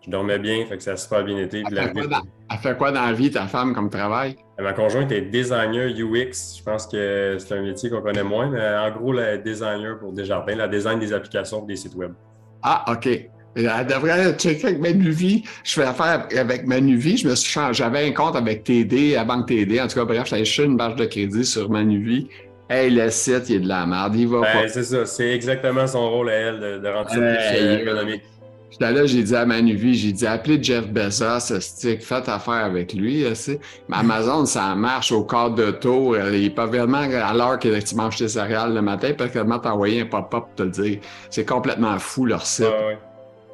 je 0.00 0.10
dormais 0.10 0.38
bien, 0.38 0.64
fait 0.64 0.78
que 0.78 0.82
ça 0.82 0.92
a 0.92 0.96
super 0.96 1.22
bien 1.22 1.36
été. 1.36 1.64
Elle, 1.70 1.76
fait, 1.76 1.92
quoi 1.92 2.06
dans, 2.06 2.22
elle 2.50 2.58
fait 2.58 2.76
quoi 2.78 2.92
dans 2.92 3.04
la 3.04 3.12
vie, 3.12 3.30
ta 3.30 3.46
femme, 3.46 3.74
comme 3.74 3.90
travail? 3.90 4.36
Ma 4.58 4.72
conjointe 4.72 5.12
est 5.12 5.20
designer 5.20 5.90
UX. 5.90 6.56
Je 6.56 6.62
pense 6.62 6.86
que 6.86 7.36
c'est 7.38 7.58
un 7.58 7.62
métier 7.62 7.90
qu'on 7.90 8.00
connaît 8.00 8.24
moins, 8.24 8.48
mais 8.48 8.66
en 8.74 8.90
gros, 8.90 9.12
elle 9.18 9.34
est 9.34 9.42
designer 9.42 9.98
pour 9.98 10.14
Desjardins, 10.14 10.54
la 10.54 10.68
design 10.68 10.98
des 10.98 11.12
applications 11.12 11.58
pour 11.58 11.66
des 11.66 11.76
sites 11.76 11.94
web. 11.94 12.14
Ah, 12.62 12.90
OK. 12.90 13.28
Elle 13.56 13.86
devrait 13.86 14.34
checker 14.34 14.66
avec 14.66 14.80
Manuvie. 14.80 15.44
Je 15.64 15.72
fais 15.72 15.84
affaire 15.84 16.28
avec 16.36 16.66
Manuvie. 16.66 17.16
Je 17.16 17.28
me 17.28 17.34
suis 17.34 17.50
changé. 17.50 17.82
J'avais 17.82 18.06
un 18.06 18.12
compte 18.12 18.36
avec 18.36 18.64
TD, 18.64 19.16
à 19.16 19.24
Banque 19.24 19.48
TD. 19.48 19.80
En 19.80 19.88
tout 19.88 19.98
cas, 19.98 20.04
bref, 20.04 20.26
j'avais 20.26 20.42
acheté 20.42 20.64
une 20.64 20.76
barge 20.76 20.96
de 20.96 21.06
crédit 21.06 21.44
sur 21.44 21.70
Manuvie. 21.70 22.28
Hey, 22.68 22.90
le 22.90 23.08
site, 23.10 23.48
il 23.48 23.56
est 23.56 23.60
de 23.60 23.68
la 23.68 23.86
merde. 23.86 24.14
Il 24.16 24.28
va 24.28 24.40
ben, 24.40 24.62
pas. 24.62 24.68
C'est 24.68 24.82
ça. 24.82 25.06
C'est 25.06 25.30
exactement 25.30 25.86
son 25.86 26.10
rôle 26.10 26.28
à 26.28 26.34
elle 26.34 26.60
de, 26.60 26.78
de 26.78 26.88
rendre 26.88 27.08
ça 27.08 27.16
plus 27.16 27.80
économique. 27.80 28.22
J'étais 28.78 28.92
là, 28.92 29.06
j'ai 29.06 29.22
dit 29.22 29.34
à 29.34 29.46
Manuvie, 29.46 29.94
j'ai 29.94 30.12
dit 30.12 30.26
appelez 30.26 30.62
Jeff 30.62 30.88
Bezos, 30.88 31.60
stick, 31.60 32.02
faites 32.02 32.28
affaire 32.28 32.64
avec 32.64 32.92
lui. 32.92 33.24
Mais 33.88 33.96
Amazon, 33.96 34.44
ça 34.44 34.74
marche 34.74 35.12
au 35.12 35.24
quart 35.24 35.52
de 35.52 35.70
tour. 35.70 36.16
Il 36.18 36.42
n'est 36.42 36.50
pas 36.50 36.66
vraiment 36.66 36.98
à 36.98 37.32
l'heure 37.32 37.58
que 37.58 37.80
tu 37.80 37.94
manges 37.94 38.16
tes 38.16 38.28
céréales 38.28 38.74
le 38.74 38.82
matin, 38.82 39.12
parce 39.16 39.30
que 39.30 39.38
t'envoyer 39.38 40.02
un 40.02 40.06
pop-up 40.06 40.44
pour 40.44 40.54
te 40.56 40.62
le 40.64 40.70
dire. 40.70 40.98
C'est 41.30 41.46
complètement 41.46 41.98
fou 41.98 42.26
leur 42.26 42.44
site. 42.44 42.66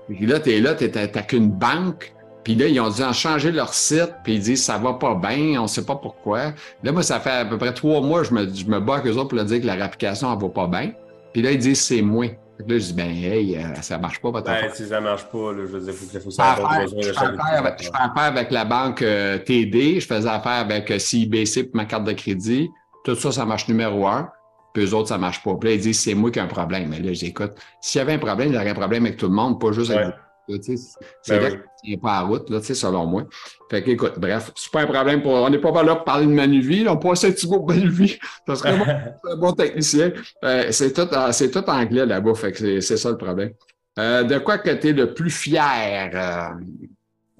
Puis 0.09 0.27
là, 0.27 0.41
tu 0.41 0.53
es 0.53 0.61
là, 0.61 0.75
tu 0.75 0.89
n'as 0.89 1.07
qu'une 1.23 1.51
banque. 1.51 2.13
Puis 2.45 2.57
là, 2.57 2.67
ils 2.67 2.81
ont 2.81 2.91
dû 2.91 3.03
en 3.03 3.13
changer 3.13 3.53
leur 3.53 3.73
site, 3.73 4.15
puis 4.25 4.35
ils 4.35 4.41
disent 4.41 4.65
ça 4.65 4.77
va 4.77 4.95
pas 4.95 5.15
bien, 5.15 5.63
on 5.63 5.69
sait 5.69 5.85
pas 5.85 5.95
pourquoi. 5.95 6.53
Là, 6.83 6.93
moi, 6.93 7.03
ça 7.03 7.21
fait 7.21 7.31
à 7.31 7.45
peu 7.45 7.57
près 7.57 7.73
trois 7.73 8.01
mois, 8.01 8.25
je 8.25 8.35
me, 8.35 8.53
je 8.53 8.67
me 8.67 8.81
bats 8.81 8.97
avec 8.97 9.07
eux 9.07 9.17
autres 9.17 9.29
pour 9.29 9.37
leur 9.37 9.45
dire 9.45 9.61
que 9.61 9.67
leur 9.67 9.81
application, 9.81 10.33
elle 10.33 10.41
va 10.41 10.49
pas 10.49 10.67
bien. 10.67 10.93
Puis 11.33 11.43
là, 11.43 11.53
ils 11.53 11.59
disent 11.59 11.81
c'est 11.81 12.03
moi. 12.03 12.27
Là, 12.59 12.79
je 12.79 12.85
dis, 12.85 12.93
ben, 12.93 13.11
hey, 13.11 13.57
euh, 13.57 13.75
ça 13.81 13.99
marche 13.99 14.21
pas, 14.21 14.31
votre 14.31 14.47
ben, 14.47 14.71
si 14.73 14.87
ça 14.87 15.01
marche 15.01 15.25
pas, 15.25 15.53
là, 15.53 15.61
je 15.63 15.67
veux 15.67 15.81
dire, 15.81 15.95
faut, 15.95 16.21
faut 16.21 16.31
savoir 16.31 16.81
besoin 16.81 16.99
de 17.01 17.05
Je 17.07 17.13
fais 17.13 17.91
affaire 17.95 18.23
avec 18.25 18.51
la 18.51 18.65
banque 18.65 19.03
euh, 19.03 19.39
TD, 19.39 20.01
je 20.01 20.07
faisais 20.07 20.29
affaire 20.29 20.53
avec 20.53 20.91
euh, 20.91 20.99
CIBC 20.99 21.65
pour 21.65 21.77
ma 21.77 21.87
carte 21.87 22.05
de 22.05 22.13
crédit. 22.13 22.71
Tout 23.05 23.17
ça, 23.17 23.33
ça 23.33 23.45
marche 23.45 23.69
numéro 23.69 24.07
un. 24.07 24.29
Puis 24.73 24.85
eux 24.85 24.95
autres, 24.95 25.09
ça 25.09 25.19
marche 25.19 25.43
pas. 25.43 25.55
Puis 25.55 25.69
là, 25.69 25.75
ils 25.75 25.81
disent, 25.81 26.01
c'est 26.01 26.15
moi 26.15 26.31
qui 26.31 26.39
ai 26.39 26.43
un 26.43 26.47
problème. 26.47 26.89
Mais 26.89 27.01
là, 27.01 27.13
j'écoute. 27.13 27.53
S'il 27.81 27.99
y 27.99 28.03
avait 28.03 28.15
un 28.15 28.19
problème, 28.19 28.55
aurait 28.55 28.71
un 28.71 28.75
problème 28.75 29.07
avec 29.07 29.19
tout 29.19 29.27
le 29.27 29.35
monde, 29.35 29.61
pas 29.61 29.73
juste 29.73 29.91
avec 29.91 30.07
vous. 30.07 30.13
C'est 30.49 31.39
ben 31.39 31.43
là 31.43 31.59
oui. 31.85 31.97
pas 31.97 32.19
à 32.19 32.21
route, 32.23 32.51
là, 32.51 32.61
selon 32.61 33.07
moi. 33.07 33.25
Fait 33.71 33.83
qu'écoute, 33.83 34.15
bref, 34.19 34.51
c'est 34.57 34.71
pas 34.73 34.83
un 34.83 34.87
problème 34.87 35.23
pour. 35.23 35.33
On 35.33 35.49
n'est 35.49 35.59
pas 35.59 35.83
là 35.83 35.97
pour 35.97 36.05
parler 36.05 36.27
de 36.27 36.33
Manuvie, 36.33 36.85
là. 36.85 36.93
on 36.93 36.97
passe 36.97 37.25
un 37.25 37.31
petit 37.31 37.49
mot 37.49 37.65
Manuvie. 37.65 38.19
Ça 38.47 38.57
serait 38.57 38.73
un 39.31 39.37
bon 39.37 39.53
technicien. 39.53 40.13
Euh, 40.45 40.67
c'est 40.71 40.93
tout, 40.93 41.07
tout 41.07 41.71
anglais 41.71 42.07
là-bas, 42.07 42.35
fait 42.35 42.53
que 42.53 42.81
c'est 42.81 42.97
ça 42.97 43.11
le 43.11 43.17
problème. 43.17 43.53
Euh, 43.99 44.23
de 44.25 44.39
quoi 44.39 44.59
que 44.59 44.71
tu 44.71 44.89
es 44.89 44.93
le 44.93 45.15
plus 45.15 45.31
fier? 45.31 46.11
Euh? 46.15 46.55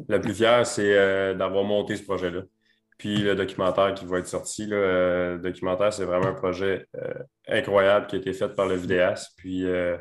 Le 0.09 0.21
plus 0.21 0.35
fier, 0.35 0.67
c'est 0.67 1.35
d'avoir 1.35 1.65
monté 1.65 1.97
ce 1.97 2.05
projet-là. 2.05 2.43
Puis 3.03 3.17
le 3.17 3.35
documentaire 3.35 3.95
qui 3.95 4.07
va 4.07 4.19
être 4.21 4.29
sorti, 4.29 4.65
le 4.65 4.77
euh, 4.77 5.39
documentaire, 5.39 5.93
c'est 5.93 6.05
vraiment 6.05 6.29
un 6.29 6.35
projet 6.35 6.87
euh, 6.95 7.13
incroyable 7.49 8.07
qui 8.07 8.15
a 8.15 8.21
été 8.21 8.33
fait 8.33 8.51
par 8.51 8.67
le 8.67 8.77
vidéaste. 8.77 9.33
Puis 9.37 9.67
euh, 9.67 9.97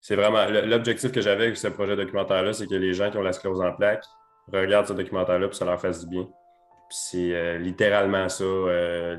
c'est 0.00 0.16
vraiment 0.16 0.46
l'objectif 0.46 1.12
que 1.12 1.20
j'avais 1.20 1.44
avec 1.44 1.58
ce 1.58 1.68
projet 1.68 1.96
documentaire-là, 1.96 2.54
c'est 2.54 2.66
que 2.66 2.76
les 2.76 2.94
gens 2.94 3.10
qui 3.10 3.18
ont 3.18 3.22
la 3.22 3.34
sclérose 3.34 3.60
en 3.60 3.74
plaques 3.74 4.06
regardent 4.50 4.86
ce 4.86 4.94
documentaire-là 4.94 5.48
puis 5.48 5.58
ça 5.58 5.66
leur 5.66 5.78
fasse 5.78 6.06
du 6.06 6.08
bien. 6.08 6.22
Puis 6.22 6.98
c'est 7.10 7.58
littéralement 7.58 8.26
ça. 8.30 8.44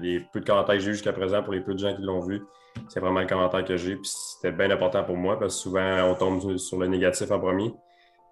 les 0.02 0.25
peu 0.34 0.39
de 0.39 0.45
commentaires 0.47 0.73
que 0.73 0.82
j'ai 0.82 0.89
eu 0.89 0.93
jusqu'à 0.93 1.13
présent 1.13 1.43
pour 1.43 1.54
les 1.54 1.62
peu 1.62 1.75
de 1.75 1.80
gens 1.80 1.95
qui 1.95 2.02
l'ont 2.02 2.21
vu, 2.21 2.41
c'est 2.88 3.02
vraiment 3.02 3.19
le 3.19 3.28
commentaire 3.28 3.63
que 3.65 3.78
j'ai. 3.78 3.97
Puis 3.97 4.10
c'était 4.10 4.52
bien 4.52 4.71
important 4.71 5.04
pour 5.04 5.15
moi 5.15 5.38
parce 5.38 5.54
que 5.58 5.62
souvent 5.62 6.10
on 6.10 6.15
tombe 6.15 6.58
sur 6.58 6.80
le 6.80 6.88
négatif 6.88 7.30
en 7.30 7.39
premier. 7.39 7.71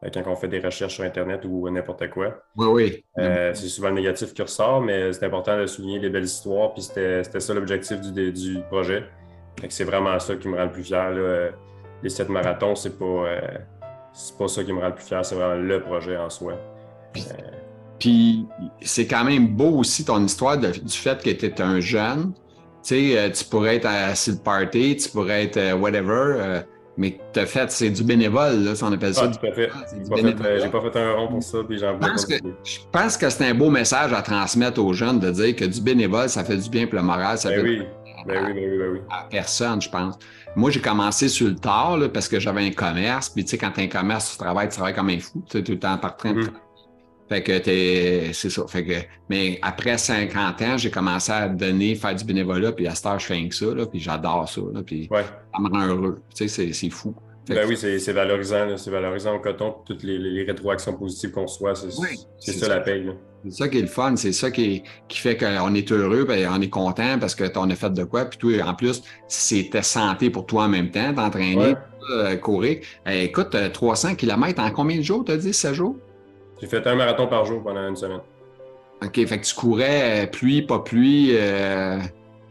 Euh, 0.06 0.10
quand 0.14 0.24
on 0.28 0.36
fait 0.36 0.48
des 0.48 0.60
recherches 0.60 0.96
sur 0.96 1.04
Internet 1.04 1.42
ou 1.46 1.70
n'importe 1.70 2.10
quoi. 2.10 2.44
Oui, 2.56 2.68
oui. 2.68 3.06
Euh, 3.18 3.52
c'est 3.54 3.68
souvent 3.68 3.90
le 3.90 3.96
négatif 3.96 4.34
qui 4.34 4.42
ressort, 4.42 4.82
mais 4.82 5.12
c'est 5.14 5.26
important 5.26 5.58
de 5.58 5.66
souligner 5.66 6.00
les 6.00 6.10
belles 6.10 6.26
histoires, 6.26 6.74
puis 6.74 6.84
c'était 6.84 7.24
ça 7.40 7.54
l'objectif 7.54 8.00
du, 8.02 8.32
du, 8.32 8.60
projet. 8.70 9.04
C'est 9.70 9.86
vraiment 9.86 10.20
ça 10.20 10.36
qui 10.36 10.48
me 10.48 10.58
rend 10.58 10.66
le 10.66 10.72
plus 10.72 10.84
fier. 10.84 11.10
Là. 11.10 11.50
Les 12.04 12.10
sept 12.10 12.30
marathons, 12.30 12.76
c'est 12.76 12.98
pas, 12.98 13.06
euh, 13.06 13.42
pas 14.38 14.48
ça 14.48 14.64
qui 14.64 14.72
me 14.72 14.80
rend 14.80 14.90
le 14.90 14.96
plus 14.96 15.06
fier, 15.06 15.26
c'est 15.26 15.36
vraiment 15.36 15.60
le 15.60 15.82
projet 15.82 16.16
en 16.16 16.30
soi. 16.30 16.54
Puis, 17.98 18.46
c'est 18.82 19.08
quand 19.08 19.24
même 19.24 19.48
beau 19.48 19.80
aussi 19.80 20.06
ton 20.06 20.24
histoire 20.24 20.60
du 20.60 20.70
fait 20.90 21.18
que 21.18 21.32
tu 21.32 21.46
étais 21.46 21.64
un 21.64 21.80
jeune. 21.80 22.34
Tu 22.84 23.14
sais, 23.14 23.32
tu 23.32 23.44
pourrais 23.46 23.78
être 23.78 23.88
assis 23.88 24.34
le 24.34 24.38
party, 24.38 24.98
tu 24.98 25.10
pourrais 25.10 25.46
être 25.46 25.74
whatever 25.80 26.62
mais 26.98 27.20
tu 27.32 27.40
as 27.40 27.46
fait, 27.46 27.72
c'est 27.72 27.92
du 27.92 28.04
bénévole, 28.04 28.64
là, 28.64 28.76
ça 28.76 28.88
on 28.88 28.92
appelle 28.92 29.14
ça. 29.14 29.30
Ah, 29.32 29.38
tout 29.38 29.46
à 29.46 29.52
fait. 29.52 29.70
Euh, 29.70 30.60
j'ai 30.62 30.70
pas, 30.70 30.82
fait 30.82 31.00
un 31.00 31.14
rond 31.14 31.28
pour 31.28 31.44
ça, 31.44 31.60
puis 31.68 31.78
j'en 31.78 31.98
Je 32.02 32.78
pense 32.92 33.18
que 33.18 33.30
c'est 33.30 33.46
un 33.46 33.54
beau 33.54 33.70
message 33.70 34.12
à 34.14 34.22
transmettre 34.22 34.84
aux 34.84 34.94
jeunes 34.94 35.20
de 35.20 35.30
dire 35.30 35.56
que 35.56 35.66
du 35.66 35.80
bénévole, 35.80 36.28
ça 36.28 36.44
fait 36.44 36.58
du 36.58 36.70
bien 36.70 36.88
pour 36.88 36.96
le 36.96 37.04
moral, 37.04 37.38
ça 37.38 37.50
ben 37.50 37.62
fait 37.62 37.62
oui. 37.62 37.82
Ben 38.26 38.46
oui, 38.48 38.54
ben 38.54 38.72
oui, 38.72 38.78
ben 38.78 38.90
oui. 38.94 39.00
à 39.10 39.26
personne, 39.30 39.82
je 39.82 39.90
pense. 39.90 40.18
Moi, 40.56 40.72
j'ai 40.72 40.82
commencé 40.82 41.30
sur 41.30 41.48
le 41.48 41.56
tard 41.56 41.98
là, 41.98 42.10
parce 42.10 42.28
que 42.28 42.40
j'avais 42.40 42.66
un 42.66 42.72
commerce. 42.72 43.30
Puis, 43.30 43.46
tu 43.46 43.52
sais, 43.52 43.58
quand 43.58 43.72
tu 43.72 43.80
as 43.80 43.84
un 43.84 43.88
commerce, 43.88 44.32
tu 44.32 44.38
travailles, 44.38 44.68
tu 44.68 44.76
travailles 44.76 44.96
comme 44.96 45.10
un 45.10 45.20
fou. 45.20 45.44
Tu 45.50 45.58
es 45.58 45.64
tout 45.64 45.74
le 45.74 45.80
temps 45.80 45.98
par 45.98 46.18
train 46.18 46.34
de 46.34 46.42
mm-hmm. 46.42 46.52
Fait 47.30 47.44
que 47.44 47.58
t'es. 47.58 48.32
C'est 48.34 48.50
ça. 48.50 48.66
Fait 48.68 48.86
que. 48.86 48.94
Mais 49.30 49.60
après 49.62 49.98
50 49.98 50.62
ans, 50.62 50.78
j'ai 50.78 50.90
commencé 50.90 51.32
à 51.32 51.50
donner, 51.50 51.96
faire 51.96 52.16
du 52.16 52.24
bénévolat, 52.24 52.72
puis 52.72 52.88
à 52.88 52.96
cette 52.96 53.06
heure, 53.06 53.20
je 53.20 53.26
fais 53.26 53.48
que 53.48 53.56
ça, 53.56 53.66
là, 53.66 53.86
puis 53.86 54.00
j'adore 54.00 54.48
ça. 54.48 54.62
Là, 54.74 54.82
puis 54.86 55.08
ouais. 55.12 55.24
ça 55.24 55.62
me 55.62 55.70
rend 55.70 55.88
heureux. 55.88 56.22
Tu 56.34 56.48
sais, 56.48 56.72
c'est 56.72 56.90
fou. 56.90 57.14
Ben 57.50 57.66
oui, 57.68 57.78
c'est 57.78 58.12
valorisant. 58.12 58.78
C'est 58.78 58.92
valorisant 58.92 59.36
au 59.36 59.40
coton. 59.40 59.76
Toutes 59.86 60.04
les, 60.04 60.44
rétroactions 60.44 60.94
positives 60.94 61.32
qu'on 61.32 61.44
reçoit, 61.44 61.74
c'est 61.76 62.52
ça, 62.52 62.68
la 62.68 62.80
paye. 62.80 63.10
C'est 63.44 63.52
ça 63.52 63.68
qui 63.68 63.78
est 63.78 63.82
le 63.82 63.88
fun. 63.88 64.16
C'est 64.16 64.32
ça 64.32 64.52
qui, 64.52 64.84
qui 65.08 65.20
fait 65.20 65.38
qu'on 65.38 65.74
est 65.74 65.92
heureux, 65.92 66.26
ben, 66.26 66.50
on 66.52 66.62
est 66.62 66.70
content 66.70 67.18
parce 67.20 67.36
que 67.36 67.46
tu 67.46 67.58
en 67.58 67.70
as 67.70 67.76
fait 67.76 67.94
de 67.94 68.04
quoi. 68.04 68.26
Puis 68.26 68.38
toi, 68.38 68.52
en 68.66 68.74
plus, 68.74 69.02
c'était 69.28 69.84
santé 69.84 70.30
pour 70.30 70.46
toi 70.46 70.64
en 70.64 70.70
même 70.70 70.92
temps, 70.92 71.14
t'entraîner, 71.14 71.76
euh, 72.12 72.36
courir. 72.38 72.80
Eh, 73.06 73.26
écoute, 73.26 73.56
300 73.74 74.16
km 74.16 74.62
en 74.62 74.72
combien 74.72 74.98
de 74.98 75.04
jours, 75.04 75.24
tu 75.24 75.32
as 75.32 75.38
dit, 75.38 75.54
7 75.54 75.74
jours? 75.74 75.96
J'ai 76.60 76.68
fait 76.68 76.86
un 76.88 76.96
marathon 76.96 77.28
par 77.28 77.46
jour 77.46 77.64
pendant 77.64 77.88
une 77.88 77.96
semaine. 77.96 78.22
OK, 79.04 79.14
fait 79.14 79.40
que 79.40 79.46
tu 79.46 79.56
courais 79.56 80.24
euh, 80.24 80.28
pluie, 80.28 80.64
pas 80.64 80.80
pluie. 80.80 81.32
Euh... 81.34 82.00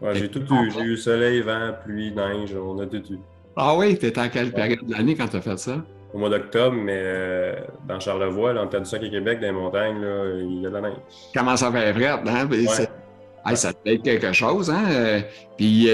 Ouais, 0.00 0.14
j'ai 0.14 0.28
tout 0.28 0.42
eu. 0.52 0.70
J'ai 0.70 0.82
eu 0.82 0.96
soleil, 0.96 1.40
vent, 1.40 1.72
pluie, 1.84 2.12
neige, 2.12 2.54
on 2.54 2.78
a 2.78 2.86
tout 2.86 3.02
eu. 3.12 3.18
Ah 3.56 3.76
oui, 3.76 3.96
t'étais 3.98 4.20
en 4.20 4.28
quelle 4.28 4.52
période 4.52 4.86
de 4.86 4.92
l'année 4.92 5.16
quand 5.16 5.26
tu 5.26 5.36
as 5.36 5.40
fait 5.40 5.58
ça? 5.58 5.82
Au 6.14 6.18
mois 6.18 6.30
d'octobre, 6.30 6.76
mais 6.76 7.00
euh, 7.02 7.54
dans 7.88 7.98
Charlevoix, 7.98 8.52
là, 8.52 8.62
entre 8.62 8.72
Tadoussac 8.72 9.02
et 9.02 9.10
Québec, 9.10 9.40
dans 9.40 9.46
les 9.46 9.52
montagnes, 9.52 10.00
là, 10.00 10.38
il 10.38 10.60
y 10.62 10.66
a 10.66 10.68
de 10.68 10.74
la 10.74 10.80
neige. 10.82 10.98
Comment 11.34 11.56
ça 11.56 11.72
fait 11.72 11.92
vrai, 11.92 12.06
hein? 12.06 12.48
Ouais. 12.48 13.56
ça 13.56 13.72
te 13.72 13.78
fait 13.84 13.98
quelque 13.98 14.32
chose, 14.32 14.70
hein? 14.70 15.22
Puis 15.56 15.88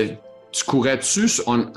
tu 0.53 0.65
courais-tu, 0.65 1.27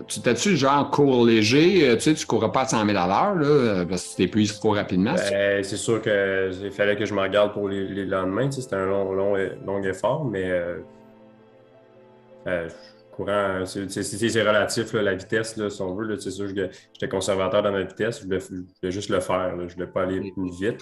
tu 0.07 0.21
t'es-tu 0.21 0.57
genre 0.57 0.91
cours 0.91 1.25
léger, 1.25 1.95
tu 1.95 2.01
sais, 2.01 2.13
tu 2.13 2.25
courais 2.25 2.51
pas 2.51 2.61
à 2.61 2.67
100 2.67 2.85
000 2.85 2.97
à 2.97 3.07
l'heure, 3.07 3.35
là, 3.35 3.85
parce 3.85 4.03
que 4.03 4.09
tu 4.09 4.15
t'épuises 4.17 4.59
trop 4.59 4.71
rapidement? 4.71 5.13
Ben, 5.13 5.63
c'est 5.63 5.77
sûr 5.77 6.01
qu'il 6.01 6.71
fallait 6.71 6.95
que 6.95 7.05
je 7.05 7.13
me 7.13 7.21
regarde 7.21 7.53
pour 7.53 7.69
les, 7.69 7.88
les 7.88 8.05
lendemains, 8.05 8.49
tu 8.49 8.57
sais, 8.57 8.61
c'était 8.61 8.75
un 8.75 8.85
long, 8.85 9.13
long, 9.13 9.35
long 9.65 9.83
effort, 9.83 10.25
mais 10.25 10.51
courant, 13.15 13.63
c'est 13.65 14.41
relatif, 14.41 14.93
la 14.93 15.15
vitesse, 15.15 15.57
là, 15.57 15.69
si 15.69 15.81
on 15.81 15.95
veut. 15.95 16.19
C'est 16.19 16.31
sûr 16.31 16.53
que 16.53 16.69
j'étais 16.93 17.09
conservateur 17.09 17.63
dans 17.63 17.71
ma 17.71 17.83
vitesse, 17.83 18.19
je 18.19 18.25
voulais, 18.25 18.91
juste 18.91 19.09
le 19.09 19.19
faire. 19.19 19.53
Je 19.57 19.63
ne 19.63 19.69
voulais 19.69 19.88
pas 19.88 20.03
aller 20.03 20.31
plus 20.31 20.51
vite. 20.59 20.79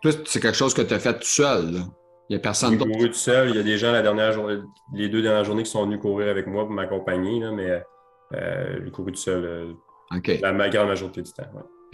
Toi, 0.00 0.12
c'est 0.26 0.40
quelque 0.40 0.56
chose 0.56 0.74
que 0.74 0.82
tu 0.82 0.94
as 0.94 0.98
fait 0.98 1.14
tout 1.14 1.24
seul. 1.24 1.82
Il 2.28 2.34
n'y 2.34 2.36
a 2.36 2.40
personne 2.40 2.76
d'autre. 2.76 2.90
J'ai 2.90 2.96
couru 2.96 3.10
tout 3.10 3.16
seul. 3.16 3.50
Il 3.50 3.56
y 3.56 3.58
a 3.58 3.62
des 3.62 3.78
gens 3.78 3.92
la 3.92 4.02
dernière 4.02 4.32
journée, 4.32 4.58
les 4.94 5.08
deux 5.08 5.22
dernières 5.22 5.44
journées 5.44 5.62
qui 5.62 5.70
sont 5.70 5.84
venus 5.84 5.98
courir 5.98 6.28
avec 6.28 6.46
moi 6.46 6.64
pour 6.64 6.72
m'accompagner, 6.72 7.40
mais 7.52 7.82
euh, 8.34 8.80
j'ai 8.84 8.90
couru 8.90 9.12
tout 9.12 9.18
seul 9.18 9.44
euh, 9.44 9.72
la 10.10 10.68
grande 10.68 10.88
majorité 10.88 11.22
du 11.22 11.32
temps. 11.32 11.44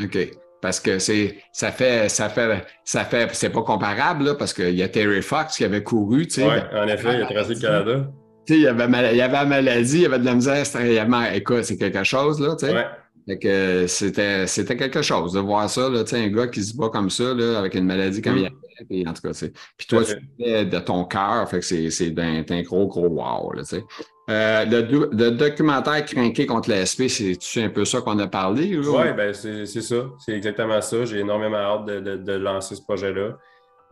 OK. 0.03 0.31
Parce 0.61 0.81
que 0.81 0.99
c'est 0.99 1.37
ça 1.53 1.70
fait 1.70 2.09
ça 2.09 2.29
fait 2.31 2.64
ça 2.85 3.05
fait 3.05 3.29
c'est 3.35 3.51
pas 3.51 3.62
comparable 3.62 4.37
parce 4.38 4.55
qu'il 4.55 4.75
y 4.75 4.83
a 4.83 4.88
Terry 4.88 5.20
Fox 5.20 5.59
qui 5.59 5.64
avait 5.64 5.83
couru, 5.83 6.27
tu 6.27 6.40
sais. 6.40 6.44
Oui, 6.44 6.79
en 6.79 6.88
effet, 6.88 7.16
il 7.16 7.23
a 7.23 7.27
tracé 7.27 7.55
le 7.55 7.61
Canada. 7.61 8.11
Tu 8.47 8.55
sais, 8.55 8.61
il 8.61 8.62
y 8.62 8.66
avait, 8.66 9.12
il 9.12 9.16
y 9.16 9.20
avait 9.20 9.33
la 9.33 9.44
maladie, 9.44 9.97
il 9.99 10.03
y 10.03 10.07
avait 10.07 10.18
de 10.18 10.25
la 10.25 10.35
misère, 10.35 10.64
c'était, 10.64 11.03
écoute, 11.35 11.64
c'est 11.64 11.77
quelque 11.77 12.03
chose, 12.03 12.40
là, 12.40 12.57
tu 12.57 12.66
sais. 12.66 12.75
Ouais. 12.75 12.87
Fait 13.27 13.38
que 13.38 13.87
c'était, 13.87 14.47
c'était 14.47 14.77
quelque 14.77 15.01
chose 15.01 15.33
de 15.33 15.40
voir 15.40 15.68
ça, 15.68 15.88
là, 15.88 16.05
tu 16.05 16.11
sais, 16.11 16.25
un 16.25 16.29
gars 16.29 16.47
qui 16.47 16.62
se 16.62 16.77
bat 16.77 16.88
comme 16.90 17.09
ça, 17.09 17.33
là, 17.35 17.59
avec 17.59 17.75
une 17.75 17.87
maladie 17.87 18.20
comme 18.20 18.40
mm. 18.40 18.49
Puis, 18.89 19.07
en 19.07 19.13
tout 19.13 19.23
cas, 19.23 19.33
c'est. 19.33 19.53
Puis 19.77 19.87
toi, 19.87 20.05
tu 20.05 20.15
fais 20.39 20.65
de 20.65 20.79
ton 20.79 21.05
cœur, 21.05 21.49
fait 21.49 21.61
que 21.61 21.91
c'est, 21.91 22.19
un, 22.19 22.45
un, 22.49 22.63
gros, 22.63 22.87
gros 22.87 23.09
wow, 23.09 23.53
là, 23.53 23.63
tu 23.63 23.77
sais. 23.77 23.85
Euh, 24.31 24.65
le, 24.65 25.11
le, 25.13 25.31
documentaire 25.33 26.03
Crinqué 26.07 26.47
contre 26.47 26.71
la 26.71 26.87
SP, 26.89 27.09
c'est 27.09 27.63
un 27.63 27.69
peu 27.69 27.85
ça 27.85 28.01
qu'on 28.01 28.19
a 28.19 28.27
parlé? 28.27 28.79
Oui, 28.79 29.13
ben 29.15 29.35
c'est 29.35 29.67
ça. 29.67 30.07
C'est 30.19 30.33
exactement 30.33 30.81
ça. 30.81 31.05
J'ai 31.05 31.19
énormément 31.19 31.59
hâte 31.59 31.85
de, 31.85 32.01
de, 32.01 32.17
de 32.17 32.33
lancer 32.33 32.75
ce 32.75 32.83
projet-là. 32.83 33.37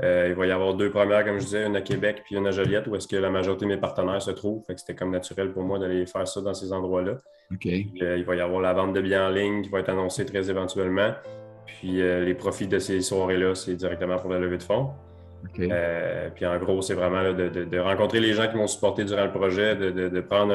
Euh, 0.02 0.28
il 0.30 0.34
va 0.34 0.46
y 0.46 0.50
avoir 0.50 0.74
deux 0.74 0.90
premières, 0.90 1.24
comme 1.24 1.38
je 1.38 1.44
disais, 1.44 1.66
une 1.66 1.76
à 1.76 1.82
Québec 1.82 2.22
puis 2.24 2.36
une 2.36 2.46
à 2.46 2.50
Joliette, 2.50 2.86
où 2.86 2.96
est-ce 2.96 3.06
que 3.06 3.16
la 3.16 3.30
majorité 3.30 3.66
de 3.66 3.70
mes 3.70 3.76
partenaires 3.76 4.22
se 4.22 4.30
trouvent. 4.30 4.64
Fait 4.66 4.74
que 4.74 4.80
c'était 4.80 4.94
comme 4.94 5.10
naturel 5.10 5.52
pour 5.52 5.62
moi 5.62 5.78
d'aller 5.78 6.06
faire 6.06 6.26
ça 6.26 6.40
dans 6.40 6.54
ces 6.54 6.72
endroits-là. 6.72 7.20
Euh, 7.52 8.16
il 8.18 8.24
va 8.24 8.34
y 8.34 8.40
avoir 8.40 8.60
la 8.60 8.72
vente 8.72 8.94
de 8.94 9.00
billets 9.00 9.18
en 9.18 9.28
ligne 9.28 9.62
qui 9.62 9.68
va 9.68 9.80
être 9.80 9.90
annoncée 9.90 10.24
très 10.24 10.48
éventuellement. 10.48 11.12
Puis 11.66 12.00
euh, 12.00 12.24
les 12.24 12.34
profits 12.34 12.66
de 12.66 12.78
ces 12.78 13.00
soirées-là, 13.00 13.54
c'est 13.54 13.74
directement 13.74 14.18
pour 14.18 14.30
la 14.30 14.38
levée 14.38 14.58
de 14.58 14.62
fonds. 14.62 14.90
puis 15.52 16.46
en 16.46 16.58
gros, 16.58 16.82
c'est 16.82 16.94
vraiment 16.94 17.22
de, 17.32 17.78
rencontrer 17.78 18.20
les 18.20 18.34
gens 18.34 18.48
qui 18.48 18.56
m'ont 18.56 18.66
supporté 18.66 19.04
durant 19.04 19.24
le 19.24 19.32
projet, 19.32 19.76
de, 19.76 20.20
prendre 20.20 20.54